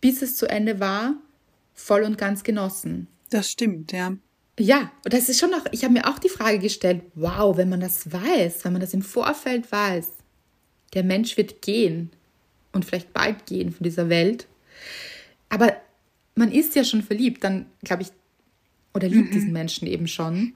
[0.00, 1.14] bis es zu Ende war,
[1.72, 3.06] voll und ganz genossen.
[3.30, 4.16] Das stimmt, ja.
[4.58, 7.68] Ja, und das ist schon noch, ich habe mir auch die Frage gestellt, wow, wenn
[7.68, 10.10] man das weiß, wenn man das im Vorfeld weiß,
[10.94, 12.10] der Mensch wird gehen
[12.72, 14.46] und vielleicht bald gehen von dieser Welt.
[15.48, 15.76] Aber
[16.36, 18.08] man ist ja schon verliebt, dann glaube ich,
[18.94, 19.32] oder liebt mhm.
[19.32, 20.54] diesen Menschen eben schon.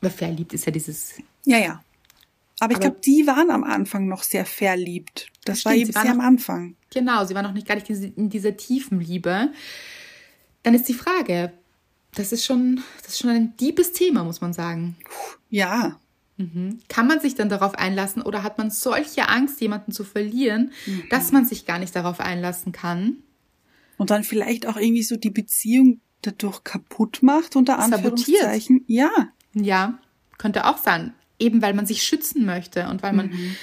[0.00, 1.14] Aber verliebt ist ja dieses.
[1.44, 1.84] Ja, ja.
[2.60, 5.28] Aber, ich glaube, die waren am Anfang noch sehr verliebt.
[5.44, 6.76] Das stimmt, war eben sehr noch, am Anfang.
[6.90, 9.52] Genau, sie waren noch nicht gar nicht in dieser tiefen Liebe.
[10.64, 11.52] Dann ist die Frage,
[12.14, 14.96] das ist schon, das ist schon ein deepes Thema, muss man sagen.
[15.50, 15.98] Ja.
[16.36, 16.78] Mhm.
[16.88, 21.04] Kann man sich dann darauf einlassen oder hat man solche Angst, jemanden zu verlieren, mhm.
[21.10, 23.18] dass man sich gar nicht darauf einlassen kann?
[23.96, 28.78] Und dann vielleicht auch irgendwie so die Beziehung dadurch kaputt macht, unter Anführungszeichen.
[28.78, 28.84] Sabotiert.
[28.86, 29.10] Ja.
[29.54, 29.98] Ja,
[30.36, 31.14] könnte auch sein.
[31.38, 33.56] Eben weil man sich schützen möchte und weil man mhm.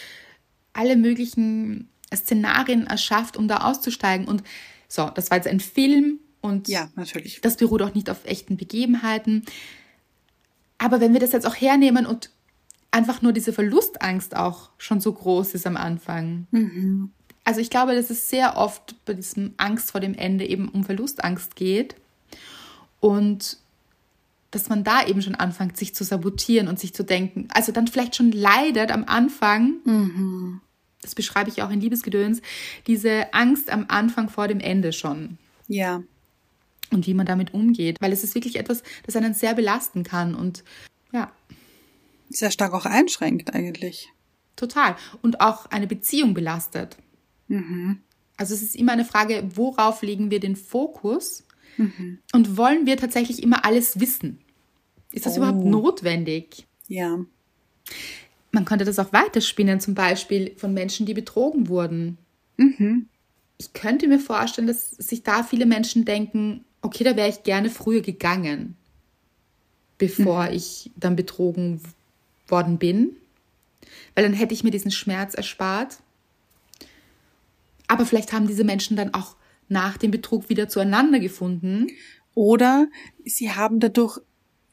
[0.74, 4.28] alle möglichen Szenarien erschafft, um da auszusteigen.
[4.28, 4.44] Und
[4.88, 7.42] so, das war jetzt ein Film und ja, natürlich.
[7.42, 9.46] das beruht auch nicht auf echten Begebenheiten.
[10.78, 12.30] Aber wenn wir das jetzt auch hernehmen und
[12.92, 16.46] einfach nur diese Verlustangst auch schon so groß ist am Anfang.
[16.52, 17.12] Mhm.
[17.44, 20.84] Also ich glaube, dass es sehr oft bei diesem Angst vor dem Ende eben um
[20.84, 21.96] Verlustangst geht.
[23.00, 23.58] Und
[24.52, 27.88] dass man da eben schon anfängt, sich zu sabotieren und sich zu denken, also dann
[27.88, 30.62] vielleicht schon leidet am Anfang, mhm.
[31.02, 32.42] das beschreibe ich auch in Liebesgedöns,
[32.88, 35.38] diese Angst am Anfang vor dem Ende schon.
[35.68, 36.04] Ja
[36.92, 40.36] und wie man damit umgeht, weil es ist wirklich etwas, das einen sehr belasten kann
[40.36, 40.64] und
[41.12, 41.32] ja.
[42.30, 44.10] Sehr stark auch einschränkt eigentlich.
[44.56, 44.96] Total.
[45.22, 46.98] Und auch eine Beziehung belastet.
[47.48, 48.00] Mhm.
[48.38, 51.46] Also es ist immer eine Frage, worauf legen wir den Fokus
[51.78, 52.20] mhm.
[52.34, 54.40] und wollen wir tatsächlich immer alles wissen?
[55.12, 55.38] Ist das oh.
[55.38, 56.66] überhaupt notwendig?
[56.88, 57.20] Ja.
[58.52, 62.18] Man könnte das auch weiterspinnen, zum Beispiel von Menschen, die betrogen wurden.
[62.58, 63.08] Mhm.
[63.58, 67.70] Ich könnte mir vorstellen, dass sich da viele Menschen denken, okay, da wäre ich gerne
[67.70, 68.76] früher gegangen,
[69.98, 70.54] bevor mhm.
[70.54, 71.82] ich dann betrogen
[72.48, 73.16] worden bin,
[74.14, 75.98] weil dann hätte ich mir diesen Schmerz erspart.
[77.88, 79.36] Aber vielleicht haben diese Menschen dann auch
[79.68, 81.88] nach dem Betrug wieder zueinander gefunden.
[82.36, 82.88] Oder
[83.24, 84.20] sie haben dadurch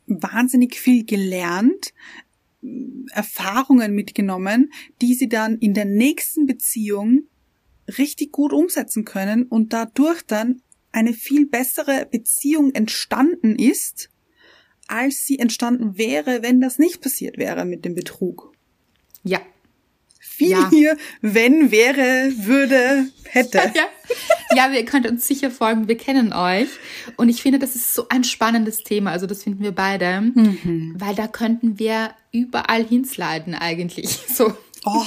[0.07, 1.95] wahnsinnig viel gelernt,
[3.11, 7.25] Erfahrungen mitgenommen, die sie dann in der nächsten Beziehung
[7.99, 14.11] richtig gut umsetzen können und dadurch dann eine viel bessere Beziehung entstanden ist,
[14.89, 18.53] als sie entstanden wäre, wenn das nicht passiert wäre mit dem Betrug.
[19.25, 19.41] Ja.
[20.21, 20.71] Viel ja.
[20.71, 23.59] hier, wenn, wäre, würde, hätte.
[24.55, 24.73] Ja, ja.
[24.75, 26.69] ihr könnt uns sicher folgen, wir kennen euch.
[27.17, 29.11] Und ich finde, das ist so ein spannendes Thema.
[29.11, 30.21] Also das finden wir beide.
[30.21, 30.95] Mhm.
[30.99, 34.19] Weil da könnten wir überall hinsliden eigentlich.
[34.29, 34.55] So.
[34.85, 35.05] Oh,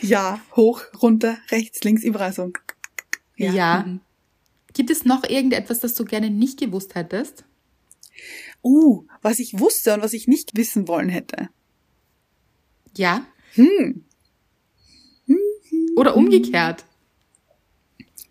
[0.00, 2.52] ja, hoch, runter, rechts, links, überall so.
[3.36, 3.52] Ja.
[3.52, 3.84] ja.
[3.86, 4.00] Mhm.
[4.74, 7.44] Gibt es noch irgendetwas, das du gerne nicht gewusst hättest?
[8.62, 11.48] Uh, was ich wusste und was ich nicht wissen wollen hätte.
[12.96, 13.26] Ja.
[13.54, 14.04] Hm.
[15.96, 16.84] Oder umgekehrt.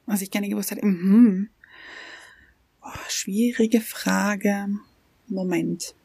[0.06, 0.86] Was ich gerne gewusst hätte.
[0.86, 1.50] Mhm.
[2.82, 4.68] Oh, schwierige Frage.
[5.28, 5.96] Moment.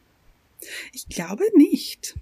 [0.92, 2.14] Ich glaube nicht.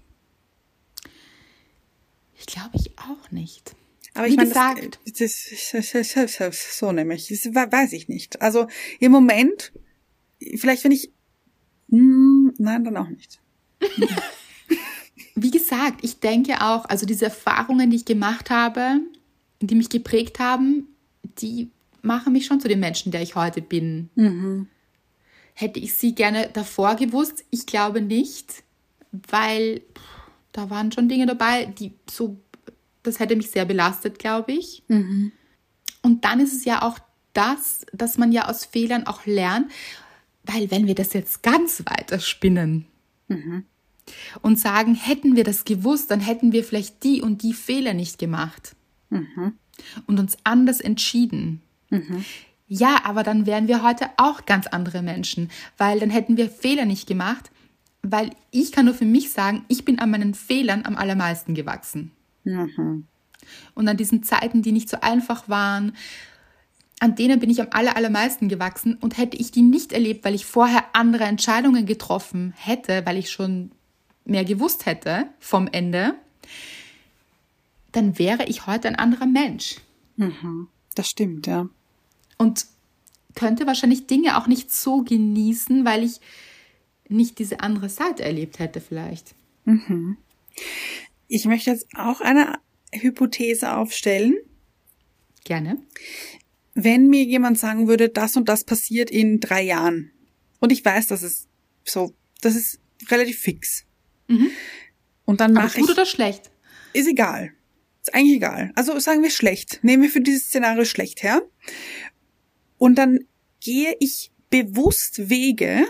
[2.39, 3.75] Ich glaube ich auch nicht.
[4.17, 8.41] Aber Wie ich meine, gesagt, das, das, das, das, so nämlich, das weiß ich nicht.
[8.41, 8.65] Also
[8.99, 9.71] im Moment,
[10.55, 11.11] vielleicht wenn ich,
[11.89, 13.39] mh, hm, nein, dann auch nicht.
[15.35, 19.01] Wie gesagt, ich denke auch, also diese Erfahrungen, die ich gemacht habe,
[19.61, 20.87] die mich geprägt haben,
[21.39, 21.69] die
[22.01, 24.09] machen mich schon zu dem Menschen, der ich heute bin.
[24.15, 24.67] Mhm.
[25.53, 27.45] Hätte ich sie gerne davor gewusst?
[27.51, 28.63] Ich glaube nicht,
[29.11, 29.81] weil
[30.53, 32.39] da waren schon Dinge dabei, die so
[33.07, 34.83] das hätte mich sehr belastet, glaube ich.
[34.87, 35.31] Mhm.
[36.01, 36.99] Und dann ist es ja auch
[37.33, 39.71] das, dass man ja aus Fehlern auch lernt,
[40.43, 42.85] weil wenn wir das jetzt ganz weiter spinnen
[43.27, 43.65] mhm.
[44.41, 48.17] und sagen, hätten wir das gewusst, dann hätten wir vielleicht die und die Fehler nicht
[48.17, 48.75] gemacht
[49.09, 49.53] mhm.
[50.05, 51.61] und uns anders entschieden.
[51.89, 52.25] Mhm.
[52.67, 56.85] Ja, aber dann wären wir heute auch ganz andere Menschen, weil dann hätten wir Fehler
[56.85, 57.51] nicht gemacht,
[58.01, 62.11] weil ich kann nur für mich sagen, ich bin an meinen Fehlern am allermeisten gewachsen.
[62.47, 63.07] Mhm.
[63.75, 65.93] Und an diesen Zeiten, die nicht so einfach waren,
[66.99, 68.95] an denen bin ich am aller, allermeisten gewachsen.
[68.95, 73.29] Und hätte ich die nicht erlebt, weil ich vorher andere Entscheidungen getroffen hätte, weil ich
[73.29, 73.71] schon
[74.25, 76.15] mehr gewusst hätte vom Ende,
[77.91, 79.77] dann wäre ich heute ein anderer Mensch.
[80.17, 80.67] Mhm.
[80.95, 81.69] Das stimmt, ja.
[82.37, 82.65] Und
[83.35, 86.19] könnte wahrscheinlich Dinge auch nicht so genießen, weil ich
[87.07, 89.35] nicht diese andere Seite erlebt hätte vielleicht.
[89.65, 90.17] Mhm.
[91.27, 92.59] Ich möchte jetzt auch eine
[92.93, 94.35] Hypothese aufstellen.
[95.43, 95.77] Gerne.
[96.73, 100.11] Wenn mir jemand sagen würde, das und das passiert in drei Jahren,
[100.59, 101.47] und ich weiß, dass es
[101.83, 103.85] so, das ist relativ fix.
[104.27, 104.49] Mhm.
[105.25, 105.85] Und dann mache ich.
[105.85, 106.51] Gut oder schlecht?
[106.93, 107.51] Ist egal.
[108.01, 108.71] Ist eigentlich egal.
[108.75, 109.79] Also sagen wir schlecht.
[109.83, 111.41] Nehmen wir für dieses Szenario schlecht her.
[112.77, 113.19] Und dann
[113.59, 115.85] gehe ich bewusst Wege,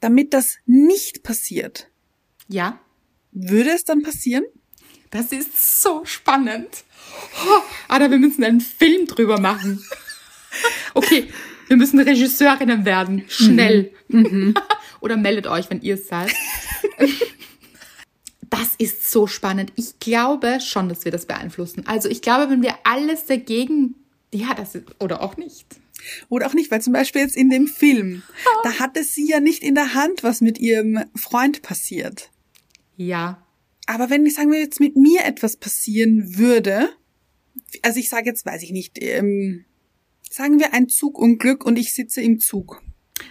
[0.00, 1.90] damit das nicht passiert.
[2.48, 2.80] Ja.
[3.32, 4.44] Würde es dann passieren?
[5.10, 6.84] Das ist so spannend.
[7.44, 9.84] Oh, Ada, wir müssen einen Film drüber machen.
[10.94, 11.28] Okay,
[11.68, 13.24] wir müssen Regisseurinnen werden.
[13.28, 13.92] Schnell.
[14.08, 14.20] Mhm.
[14.20, 14.54] Mhm.
[15.00, 16.32] Oder meldet euch, wenn ihr es seid.
[18.50, 19.72] Das ist so spannend.
[19.76, 21.86] Ich glaube schon, dass wir das beeinflussen.
[21.86, 23.94] Also ich glaube, wenn wir alles dagegen,
[24.34, 25.66] ja, das ist, oder auch nicht.
[26.28, 28.22] Oder auch nicht, weil zum Beispiel jetzt in dem Film,
[28.64, 32.30] da hatte sie ja nicht in der Hand, was mit ihrem Freund passiert.
[32.96, 33.42] Ja.
[33.90, 36.90] Aber wenn, sagen wir jetzt, mit mir etwas passieren würde,
[37.82, 39.64] also ich sage jetzt, weiß ich nicht, ähm,
[40.30, 42.84] sagen wir ein Zugunglück und ich sitze im Zug.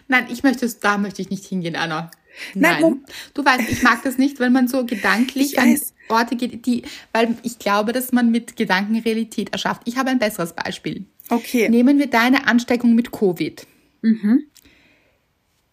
[0.10, 2.12] Nein, ich möchte, da möchte ich nicht hingehen, Anna.
[2.56, 2.82] Nein.
[2.82, 3.06] Nein.
[3.34, 5.80] Du weißt, ich mag das nicht, wenn man so gedanklich an
[6.10, 6.84] Orte geht, die,
[7.14, 9.84] weil ich glaube, dass man mit Gedanken Realität erschafft.
[9.86, 11.06] Ich habe ein besseres Beispiel.
[11.30, 11.70] Okay.
[11.70, 13.66] Nehmen wir deine Ansteckung mit Covid.
[14.02, 14.44] Mhm.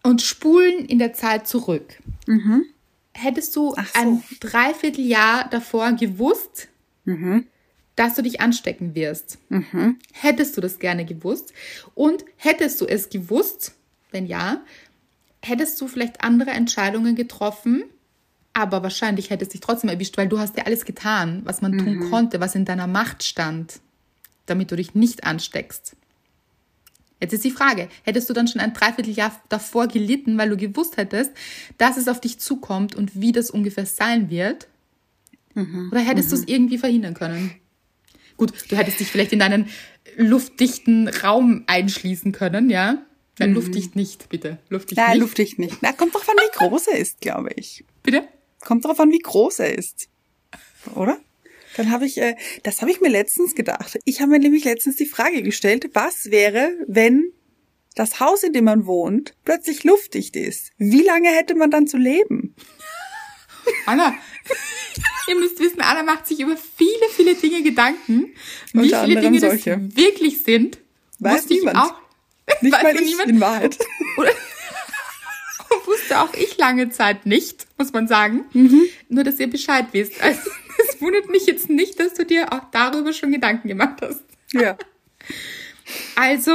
[0.01, 2.01] Und spulen in der Zeit zurück.
[2.25, 2.63] Mhm.
[3.17, 3.75] Hättest du so.
[3.93, 6.67] ein Dreivierteljahr davor gewusst,
[7.05, 7.47] mhm.
[7.95, 9.39] dass du dich anstecken wirst?
[9.49, 9.97] Mhm.
[10.13, 11.51] Hättest du das gerne gewusst?
[11.95, 13.73] Und hättest du es gewusst,
[14.11, 14.61] wenn ja,
[15.41, 17.85] hättest du vielleicht andere Entscheidungen getroffen,
[18.53, 21.71] aber wahrscheinlich hättest du dich trotzdem erwischt, weil du hast ja alles getan, was man
[21.71, 21.79] mhm.
[21.79, 23.79] tun konnte, was in deiner Macht stand,
[24.45, 25.95] damit du dich nicht ansteckst.
[27.19, 30.97] Jetzt ist die Frage, hättest du dann schon ein Dreivierteljahr davor gelitten, weil du gewusst
[30.97, 31.31] hättest,
[31.77, 34.67] dass es auf dich zukommt und wie das ungefähr sein wird?
[35.55, 35.89] Mhm.
[35.91, 36.35] Oder hättest mhm.
[36.35, 37.51] du es irgendwie verhindern können?
[38.37, 39.67] Gut, du hättest dich vielleicht in einen
[40.15, 43.03] luftdichten Raum einschließen können, ja?
[43.39, 43.55] Nein, mhm.
[43.55, 44.59] luftdicht nicht, bitte.
[44.69, 45.21] Luftdicht Nein, nicht.
[45.21, 45.77] luftdicht nicht.
[45.81, 47.83] Na, kommt drauf an, wie groß er ist, glaube ich.
[48.03, 48.27] Bitte?
[48.61, 50.09] Kommt drauf an, wie groß er ist.
[50.95, 51.19] Oder?
[51.77, 53.97] Dann habe ich, äh, das habe ich mir letztens gedacht.
[54.03, 57.31] Ich habe mir nämlich letztens die Frage gestellt, was wäre, wenn
[57.95, 60.71] das Haus, in dem man wohnt, plötzlich luftdicht ist?
[60.77, 62.55] Wie lange hätte man dann zu leben?
[63.85, 64.13] Anna,
[65.27, 68.33] ihr müsst wissen, Anna macht sich über viele, viele Dinge Gedanken.
[68.73, 69.77] Wie Unter viele Dinge solche.
[69.77, 70.79] das wirklich sind,
[71.19, 71.77] Weiß niemand.
[71.77, 71.93] auch
[72.61, 73.29] nicht mal ich niemand?
[73.29, 73.77] in Wahrheit.
[74.17, 74.31] Oder,
[75.85, 78.45] wusste auch ich lange Zeit nicht, muss man sagen.
[78.53, 78.83] Mhm.
[79.09, 80.21] Nur, dass ihr Bescheid wisst.
[80.21, 80.49] Also,
[80.97, 84.23] es wundert mich jetzt nicht, dass du dir auch darüber schon Gedanken gemacht hast.
[84.53, 84.77] Ja.
[86.17, 86.51] Also.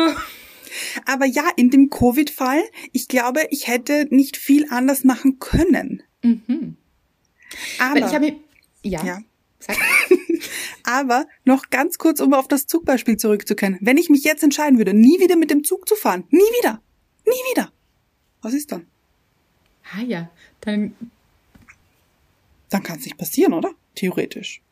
[1.07, 2.63] Aber ja, in dem Covid-Fall,
[2.93, 6.03] ich glaube, ich hätte nicht viel anders machen können.
[6.23, 6.77] Mhm.
[7.79, 7.95] Aber.
[7.95, 8.37] Weil ich habe,
[8.83, 9.03] ja.
[9.03, 9.19] ja.
[10.83, 13.79] Aber noch ganz kurz, um auf das Zugbeispiel zurückzukehren.
[13.81, 16.83] Wenn ich mich jetzt entscheiden würde, nie wieder mit dem Zug zu fahren, nie wieder,
[17.25, 17.73] nie wieder,
[18.43, 18.87] was ist dann?
[19.97, 20.31] Ah ja,
[20.61, 20.95] dann.
[22.69, 23.75] Dann kann es nicht passieren, oder?
[23.95, 24.63] Theoretisch.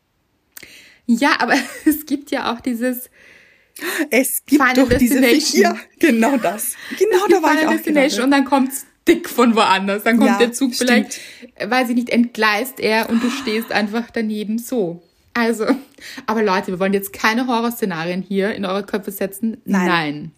[1.07, 1.55] Ja, aber
[1.85, 3.11] es gibt ja auch dieses.
[4.11, 5.21] Es gibt Final doch diese
[5.59, 6.75] Ja, genau das.
[6.99, 10.03] Genau da war Final ich auch Destination und dann kommt's dick von woanders.
[10.03, 10.91] Dann kommt ja, der Zug stimmt.
[10.91, 11.21] vielleicht,
[11.71, 15.03] weiß ich nicht, entgleist er und du stehst einfach daneben so.
[15.33, 15.67] Also,
[16.27, 19.59] aber Leute, wir wollen jetzt keine Horrorszenarien hier in eure Köpfe setzen.
[19.65, 19.87] Nein.
[19.87, 20.33] Nein.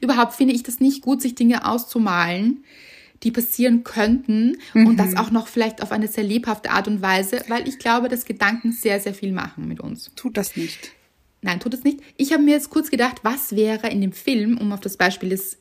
[0.00, 2.64] Überhaupt finde ich das nicht gut, sich Dinge auszumalen,
[3.22, 4.86] die passieren könnten mhm.
[4.86, 8.08] und das auch noch vielleicht auf eine sehr lebhafte Art und Weise, weil ich glaube,
[8.08, 10.10] dass Gedanken sehr, sehr viel machen mit uns.
[10.16, 10.92] Tut das nicht.
[11.42, 12.00] Nein, tut es nicht.
[12.16, 15.28] Ich habe mir jetzt kurz gedacht, was wäre in dem Film, um auf das Beispiel
[15.28, 15.58] des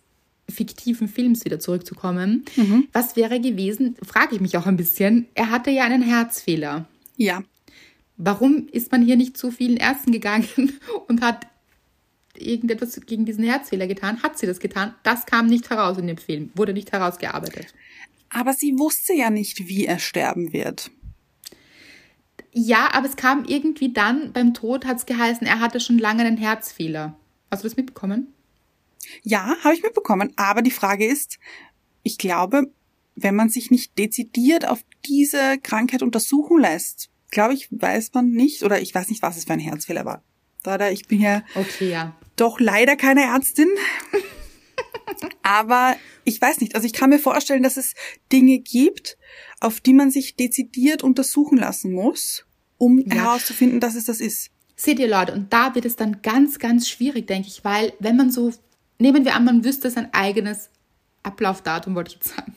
[0.49, 2.87] fiktiven Films wieder zurückzukommen, mhm.
[2.93, 6.87] was wäre gewesen, frage ich mich auch ein bisschen, er hatte ja einen Herzfehler.
[7.17, 7.43] Ja.
[8.17, 10.47] Warum ist man hier nicht zu vielen Ärzten gegangen
[11.07, 11.47] und hat
[12.41, 14.23] irgendetwas gegen diesen Herzfehler getan?
[14.23, 14.95] Hat sie das getan?
[15.03, 17.73] Das kam nicht heraus in dem Film, wurde nicht herausgearbeitet.
[18.29, 20.91] Aber sie wusste ja nicht, wie er sterben wird.
[22.51, 26.23] Ja, aber es kam irgendwie dann, beim Tod hat es geheißen, er hatte schon lange
[26.23, 27.17] einen Herzfehler.
[27.51, 28.33] Hast du das mitbekommen?
[29.23, 30.33] Ja, habe ich mitbekommen.
[30.35, 31.37] Aber die Frage ist,
[32.03, 32.71] ich glaube,
[33.15, 38.63] wenn man sich nicht dezidiert auf diese Krankheit untersuchen lässt, glaube ich, weiß man nicht,
[38.63, 40.23] oder ich weiß nicht, was es für ein Herzfehler war.
[40.63, 43.69] Da, ich bin ja, okay, ja doch leider keine Ärztin.
[45.43, 47.93] Aber ich weiß nicht, also ich kann mir vorstellen, dass es
[48.31, 49.17] Dinge gibt,
[49.59, 52.45] auf die man sich dezidiert untersuchen lassen muss.
[52.77, 53.15] um ja.
[53.15, 54.49] herauszufinden, dass es das ist.
[54.75, 58.17] Seht ihr Leute, und da wird es dann ganz, ganz schwierig, denke ich, weil wenn
[58.17, 58.51] man so,
[58.99, 60.69] nehmen wir an, man wüsste sein eigenes
[61.23, 62.55] Ablaufdatum, wollte ich jetzt sagen.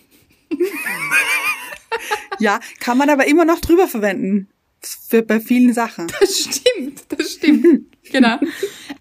[2.41, 4.49] ja, kann man aber immer noch drüber verwenden.
[4.81, 6.07] Für, bei vielen Sachen.
[6.21, 7.87] Das stimmt, das stimmt.
[8.13, 8.39] genau.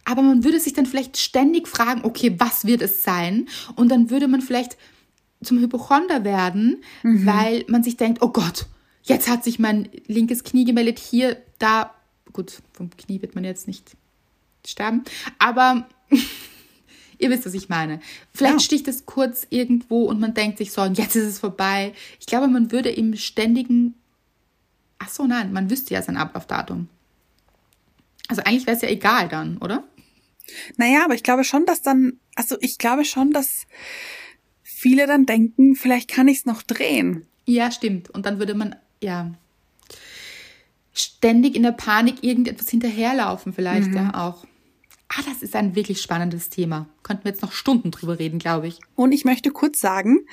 [0.05, 3.47] Aber man würde sich dann vielleicht ständig fragen, okay, was wird es sein?
[3.75, 4.77] Und dann würde man vielleicht
[5.43, 7.25] zum Hypochonder werden, mhm.
[7.25, 8.65] weil man sich denkt, oh Gott,
[9.03, 11.93] jetzt hat sich mein linkes Knie gemeldet, hier, da.
[12.33, 13.95] Gut, vom Knie wird man jetzt nicht
[14.65, 15.03] sterben,
[15.39, 15.87] aber
[17.17, 17.99] ihr wisst, was ich meine.
[18.33, 18.59] Vielleicht ja.
[18.59, 21.93] sticht es kurz irgendwo und man denkt sich so, jetzt ist es vorbei.
[22.19, 23.95] Ich glaube, man würde im ständigen
[24.99, 26.89] Ach so, nein, man wüsste ja sein Ablaufdatum.
[28.27, 29.83] Also eigentlich wäre es ja egal dann, oder?
[30.77, 33.65] Naja, aber ich glaube schon, dass dann, also ich glaube schon, dass
[34.63, 37.25] viele dann denken, vielleicht kann ich es noch drehen.
[37.45, 38.09] Ja, stimmt.
[38.09, 39.33] Und dann würde man, ja,
[40.93, 43.95] ständig in der Panik irgendetwas hinterherlaufen, vielleicht, mhm.
[43.95, 44.45] ja, auch.
[45.09, 46.89] Ah, das ist ein wirklich spannendes Thema.
[47.03, 48.79] Könnten wir jetzt noch Stunden drüber reden, glaube ich.
[48.95, 50.25] Und ich möchte kurz sagen,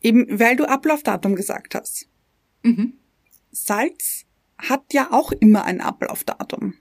[0.00, 2.08] eben weil du Ablaufdatum gesagt hast.
[2.62, 2.94] Mhm.
[3.56, 4.26] Salz
[4.58, 6.74] hat ja auch immer ein Ablaufdatum.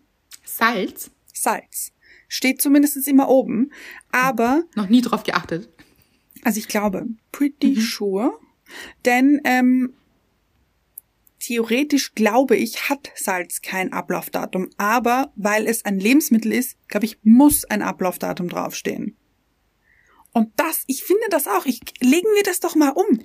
[0.44, 1.10] Salz?
[1.34, 1.94] Salz.
[2.28, 3.72] Steht zumindest immer oben.
[4.12, 4.64] Aber.
[4.76, 5.70] Noch nie drauf geachtet.
[6.44, 7.80] Also ich glaube, pretty mhm.
[7.80, 8.40] sure.
[9.06, 9.94] Denn ähm,
[11.40, 14.70] theoretisch glaube ich, hat Salz kein Ablaufdatum.
[14.78, 19.16] Aber weil es ein Lebensmittel ist, glaube ich, muss ein Ablaufdatum draufstehen.
[20.34, 21.66] Und das, ich finde das auch.
[21.66, 23.22] Ich, legen wir das doch mal um.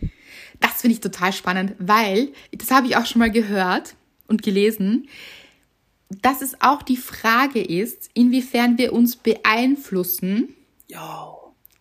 [0.60, 3.94] Das finde ich total spannend, weil, das habe ich auch schon mal gehört
[4.28, 5.08] und gelesen,
[6.10, 10.54] dass es auch die Frage ist, inwiefern wir uns beeinflussen
[10.88, 11.32] ja.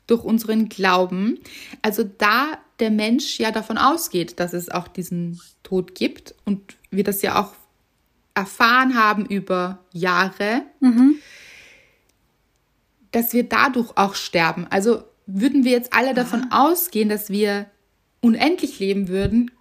[0.07, 1.39] durch unseren Glauben.
[1.81, 7.03] Also da der Mensch ja davon ausgeht, dass es auch diesen Tod gibt und wir
[7.03, 7.53] das ja auch
[8.33, 11.15] erfahren haben über Jahre, mhm.
[13.11, 14.67] dass wir dadurch auch sterben.
[14.69, 17.69] Also würden wir jetzt alle davon ausgehen, dass wir
[18.21, 19.51] unendlich leben würden,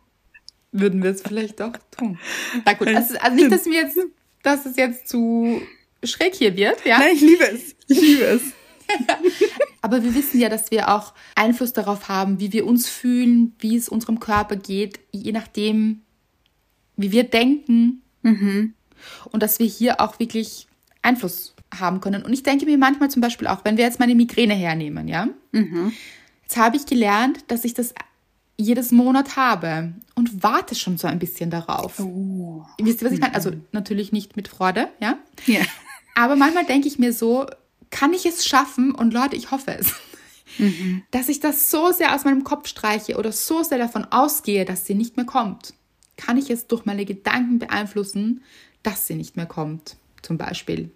[0.73, 2.19] würden wir es vielleicht doch tun.
[2.65, 3.99] Na gut, also, also nicht, dass mir jetzt,
[4.43, 5.63] dass es jetzt zu
[6.05, 6.99] schräg hier wird, ja?
[6.99, 7.77] Nein, ich liebe es.
[7.89, 8.43] Ich liebe es.
[9.83, 13.77] Aber wir wissen ja, dass wir auch Einfluss darauf haben, wie wir uns fühlen, wie
[13.77, 16.03] es unserem Körper geht, je nachdem,
[16.97, 18.03] wie wir denken.
[18.23, 18.75] Mhm.
[19.31, 20.67] Und dass wir hier auch wirklich
[21.03, 22.25] Einfluss haben können.
[22.25, 25.29] Und ich denke mir manchmal zum Beispiel auch, wenn wir jetzt meine Migräne hernehmen, ja,
[25.53, 25.93] mhm.
[26.43, 27.95] jetzt habe ich gelernt, dass ich das
[28.59, 32.01] jedes Monat habe und warte schon so ein bisschen darauf.
[32.01, 32.67] Oh.
[32.81, 33.35] Wisst ihr, was ich meine?
[33.35, 35.17] Also natürlich nicht mit Freude, ja?
[35.47, 35.61] Ja.
[36.17, 37.47] Aber manchmal denke ich mir so,
[37.91, 38.93] kann ich es schaffen?
[38.95, 39.95] Und Leute, ich hoffe es.
[40.59, 41.03] Mhm.
[41.13, 44.87] Dass ich das so sehr aus meinem Kopf streiche oder so sehr davon ausgehe, dass
[44.87, 45.75] sie nicht mehr kommt.
[46.17, 48.43] Kann ich es durch meine Gedanken beeinflussen,
[48.83, 50.91] dass sie nicht mehr kommt, zum Beispiel.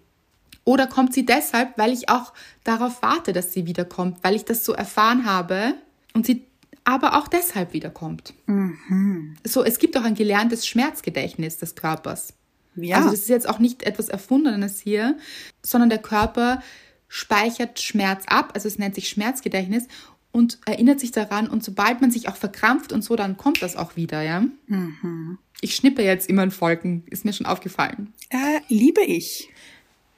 [0.65, 2.33] Oder kommt sie deshalb, weil ich auch
[2.63, 5.75] darauf warte, dass sie wiederkommt, weil ich das so erfahren habe
[6.13, 6.45] und sie
[6.83, 8.33] aber auch deshalb wiederkommt.
[8.45, 9.35] Mhm.
[9.43, 12.33] So, es gibt auch ein gelerntes Schmerzgedächtnis des Körpers.
[12.75, 12.97] Ja.
[12.97, 15.17] Also das ist jetzt auch nicht etwas Erfundenes hier,
[15.61, 16.61] sondern der Körper
[17.07, 19.87] speichert Schmerz ab, also es nennt sich Schmerzgedächtnis
[20.31, 23.75] und erinnert sich daran und sobald man sich auch verkrampft und so, dann kommt das
[23.75, 24.43] auch wieder, ja.
[24.65, 25.37] Mhm.
[25.61, 28.13] Ich schnippe jetzt immer in Folgen, ist mir schon aufgefallen.
[28.29, 29.49] Äh, liebe ich.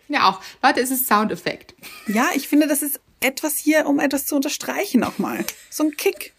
[0.08, 0.42] Ja auch.
[0.64, 1.76] Leute, es ist Soundeffekt.
[2.08, 5.44] Ja, ich finde, das ist etwas hier, um etwas zu unterstreichen auch mal.
[5.70, 6.35] So ein Kick.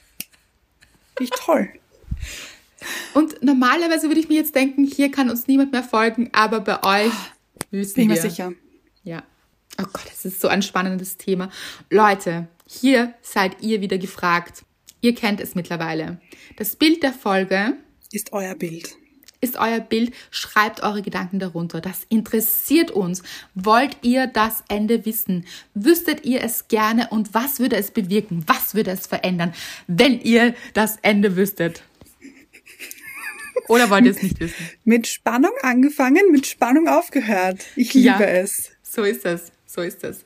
[1.18, 1.70] Wie toll.
[3.14, 7.06] Und normalerweise würde ich mir jetzt denken, hier kann uns niemand mehr folgen, aber bei
[7.06, 7.12] euch
[7.70, 8.14] wissen Bin wir.
[8.14, 8.52] Bin mir sicher.
[9.02, 9.22] Ja.
[9.80, 11.50] Oh Gott, das ist so ein spannendes Thema.
[11.90, 14.64] Leute, hier seid ihr wieder gefragt.
[15.00, 16.20] Ihr kennt es mittlerweile.
[16.56, 17.74] Das Bild der Folge
[18.12, 18.96] ist euer Bild
[19.41, 20.14] ist euer Bild?
[20.30, 21.80] Schreibt eure Gedanken darunter.
[21.80, 23.22] Das interessiert uns.
[23.55, 25.47] Wollt ihr das Ende wissen?
[25.74, 28.45] Wüsstet ihr es gerne und was würde es bewirken?
[28.47, 29.55] Was würde es verändern,
[29.87, 31.82] wenn ihr das Ende wüsstet?
[33.68, 34.70] Oder wollt ihr es nicht wissen?
[34.84, 37.64] Mit Spannung angefangen, mit Spannung aufgehört.
[37.74, 38.70] Ich liebe ja, es.
[38.82, 39.51] So ist es.
[39.66, 40.24] So ist es.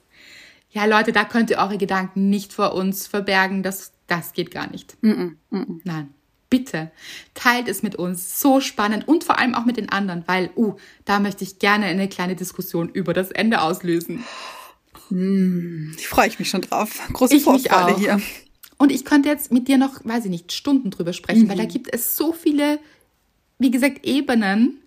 [0.70, 3.62] Ja, Leute, da könnt ihr eure Gedanken nicht vor uns verbergen.
[3.62, 4.96] Das, das geht gar nicht.
[5.00, 6.14] Mm -mm, mm Nein
[6.50, 6.90] bitte
[7.34, 8.40] teilt es mit uns.
[8.40, 10.74] So spannend und vor allem auch mit den anderen, weil, uh,
[11.04, 14.24] da möchte ich gerne eine kleine Diskussion über das Ende auslösen.
[15.08, 17.00] Hm, ich freue mich schon drauf.
[17.12, 18.20] Große ich Vorfreude hier.
[18.78, 21.48] Und ich könnte jetzt mit dir noch, weiß ich nicht, Stunden drüber sprechen, mhm.
[21.48, 22.78] weil da gibt es so viele,
[23.58, 24.80] wie gesagt, Ebenen.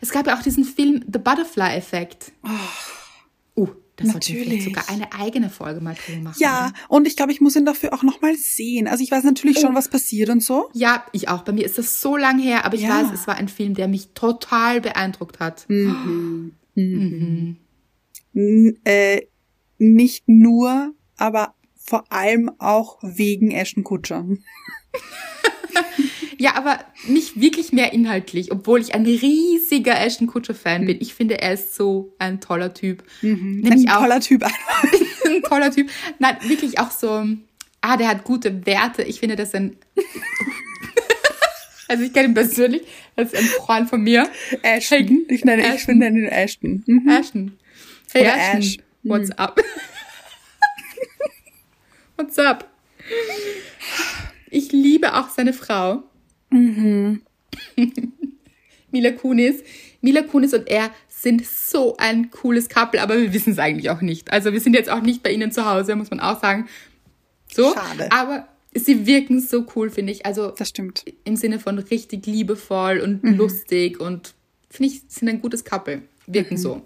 [0.00, 2.32] Es gab ja auch diesen Film The Butterfly Effect.
[2.42, 3.62] Oh.
[3.62, 6.38] Uh, Das natürlich sogar eine eigene Folge mal drüber machen.
[6.38, 8.86] Ja, und ich glaube, ich muss ihn dafür auch noch mal sehen.
[8.86, 9.62] Also ich weiß natürlich oh.
[9.62, 10.70] schon, was passiert und so.
[10.72, 11.42] Ja, ich auch.
[11.42, 12.90] Bei mir ist das so lang her, aber ich ja.
[12.90, 15.68] weiß, es war ein Film, der mich total beeindruckt hat.
[15.68, 16.52] Mhm.
[16.74, 17.56] Mhm.
[18.32, 18.76] Mhm.
[18.84, 19.22] Äh,
[19.78, 24.24] nicht nur, aber vor allem auch wegen Ashton Kutscher.
[26.40, 26.78] ja, aber
[27.08, 30.98] nicht wirklich mehr inhaltlich, obwohl ich ein riesiger Ashton Kutscher-Fan bin.
[31.00, 33.02] Ich finde, er ist so ein toller Typ.
[33.22, 33.64] Mhm.
[33.68, 34.44] Ein auch, toller Typ.
[35.26, 35.90] ein toller Typ.
[36.20, 37.26] Nein, wirklich auch so,
[37.80, 39.02] ah, der hat gute Werte.
[39.02, 39.78] Ich finde, das ein...
[41.88, 42.82] also ich kenne ihn persönlich,
[43.16, 44.30] das ist ein Freund von mir.
[44.62, 45.24] Ashton.
[45.28, 45.94] Ich nenne, Ashton.
[45.94, 46.84] Ich nenne ihn Ashton.
[46.86, 47.08] Mhm.
[47.08, 47.58] Ashton.
[48.12, 48.60] Hey, Oder Ashton.
[48.60, 48.78] Ash.
[49.02, 49.38] What's mhm.
[49.38, 49.60] up?
[52.16, 52.70] What's up?
[54.50, 56.04] Ich liebe auch seine Frau.
[56.50, 57.22] Mhm.
[58.90, 59.62] Mila Kunis.
[60.00, 64.00] Mila Kunis und er sind so ein cooles Couple, aber wir wissen es eigentlich auch
[64.00, 64.32] nicht.
[64.32, 66.68] Also wir sind jetzt auch nicht bei ihnen zu Hause, muss man auch sagen.
[67.52, 67.74] So.
[67.74, 68.10] Schade.
[68.12, 70.24] Aber sie wirken so cool, finde ich.
[70.24, 71.04] Also das stimmt.
[71.24, 73.34] Im Sinne von richtig liebevoll und mhm.
[73.34, 74.34] lustig und
[74.70, 76.02] finde ich, sind ein gutes Couple.
[76.26, 76.58] Wirken mhm.
[76.58, 76.82] so.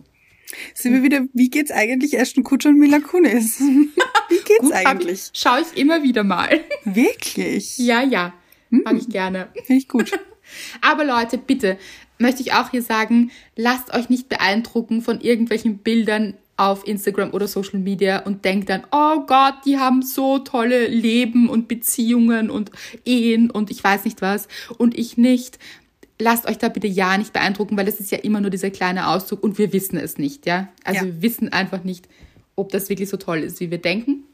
[0.74, 3.60] Sind wir wieder, wie geht's eigentlich Ashton Kutcher und Mila Kunis?
[4.28, 5.30] Wie geht's Gut, eigentlich?
[5.34, 6.60] Schaue ich immer wieder mal.
[6.84, 7.76] Wirklich?
[7.78, 8.32] Ja, ja.
[8.72, 8.82] Hm.
[8.84, 9.48] Mag ich gerne.
[9.54, 10.10] Finde ich gut.
[10.80, 11.78] Aber Leute, bitte,
[12.18, 17.48] möchte ich auch hier sagen, lasst euch nicht beeindrucken von irgendwelchen Bildern auf Instagram oder
[17.48, 22.70] Social Media und denkt dann, oh Gott, die haben so tolle Leben und Beziehungen und
[23.04, 24.48] Ehen und ich weiß nicht was
[24.78, 25.58] und ich nicht
[26.22, 29.08] lasst euch da bitte ja nicht beeindrucken, weil das ist ja immer nur dieser kleine
[29.08, 30.68] Auszug und wir wissen es nicht, ja.
[30.84, 31.06] Also ja.
[31.06, 32.08] wir wissen einfach nicht,
[32.56, 34.24] ob das wirklich so toll ist, wie wir denken.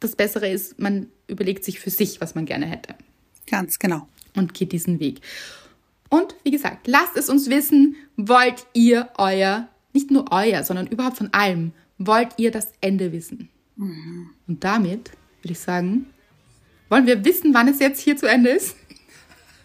[0.00, 2.94] Das Bessere ist, man überlegt sich für sich, was man gerne hätte.
[3.50, 4.08] Ganz genau.
[4.34, 5.20] Und geht diesen Weg.
[6.10, 11.18] Und wie gesagt, lasst es uns wissen, wollt ihr euer, nicht nur euer, sondern überhaupt
[11.18, 13.48] von allem, wollt ihr das Ende wissen?
[13.76, 14.30] Mhm.
[14.46, 15.10] Und damit
[15.42, 16.06] würde ich sagen,
[16.88, 18.76] wollen wir wissen, wann es jetzt hier zu Ende ist?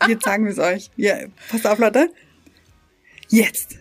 [0.07, 0.89] Jetzt sagen wir es euch.
[0.97, 1.15] Ja,
[1.49, 2.11] passt auf, Leute.
[3.29, 3.77] Jetzt.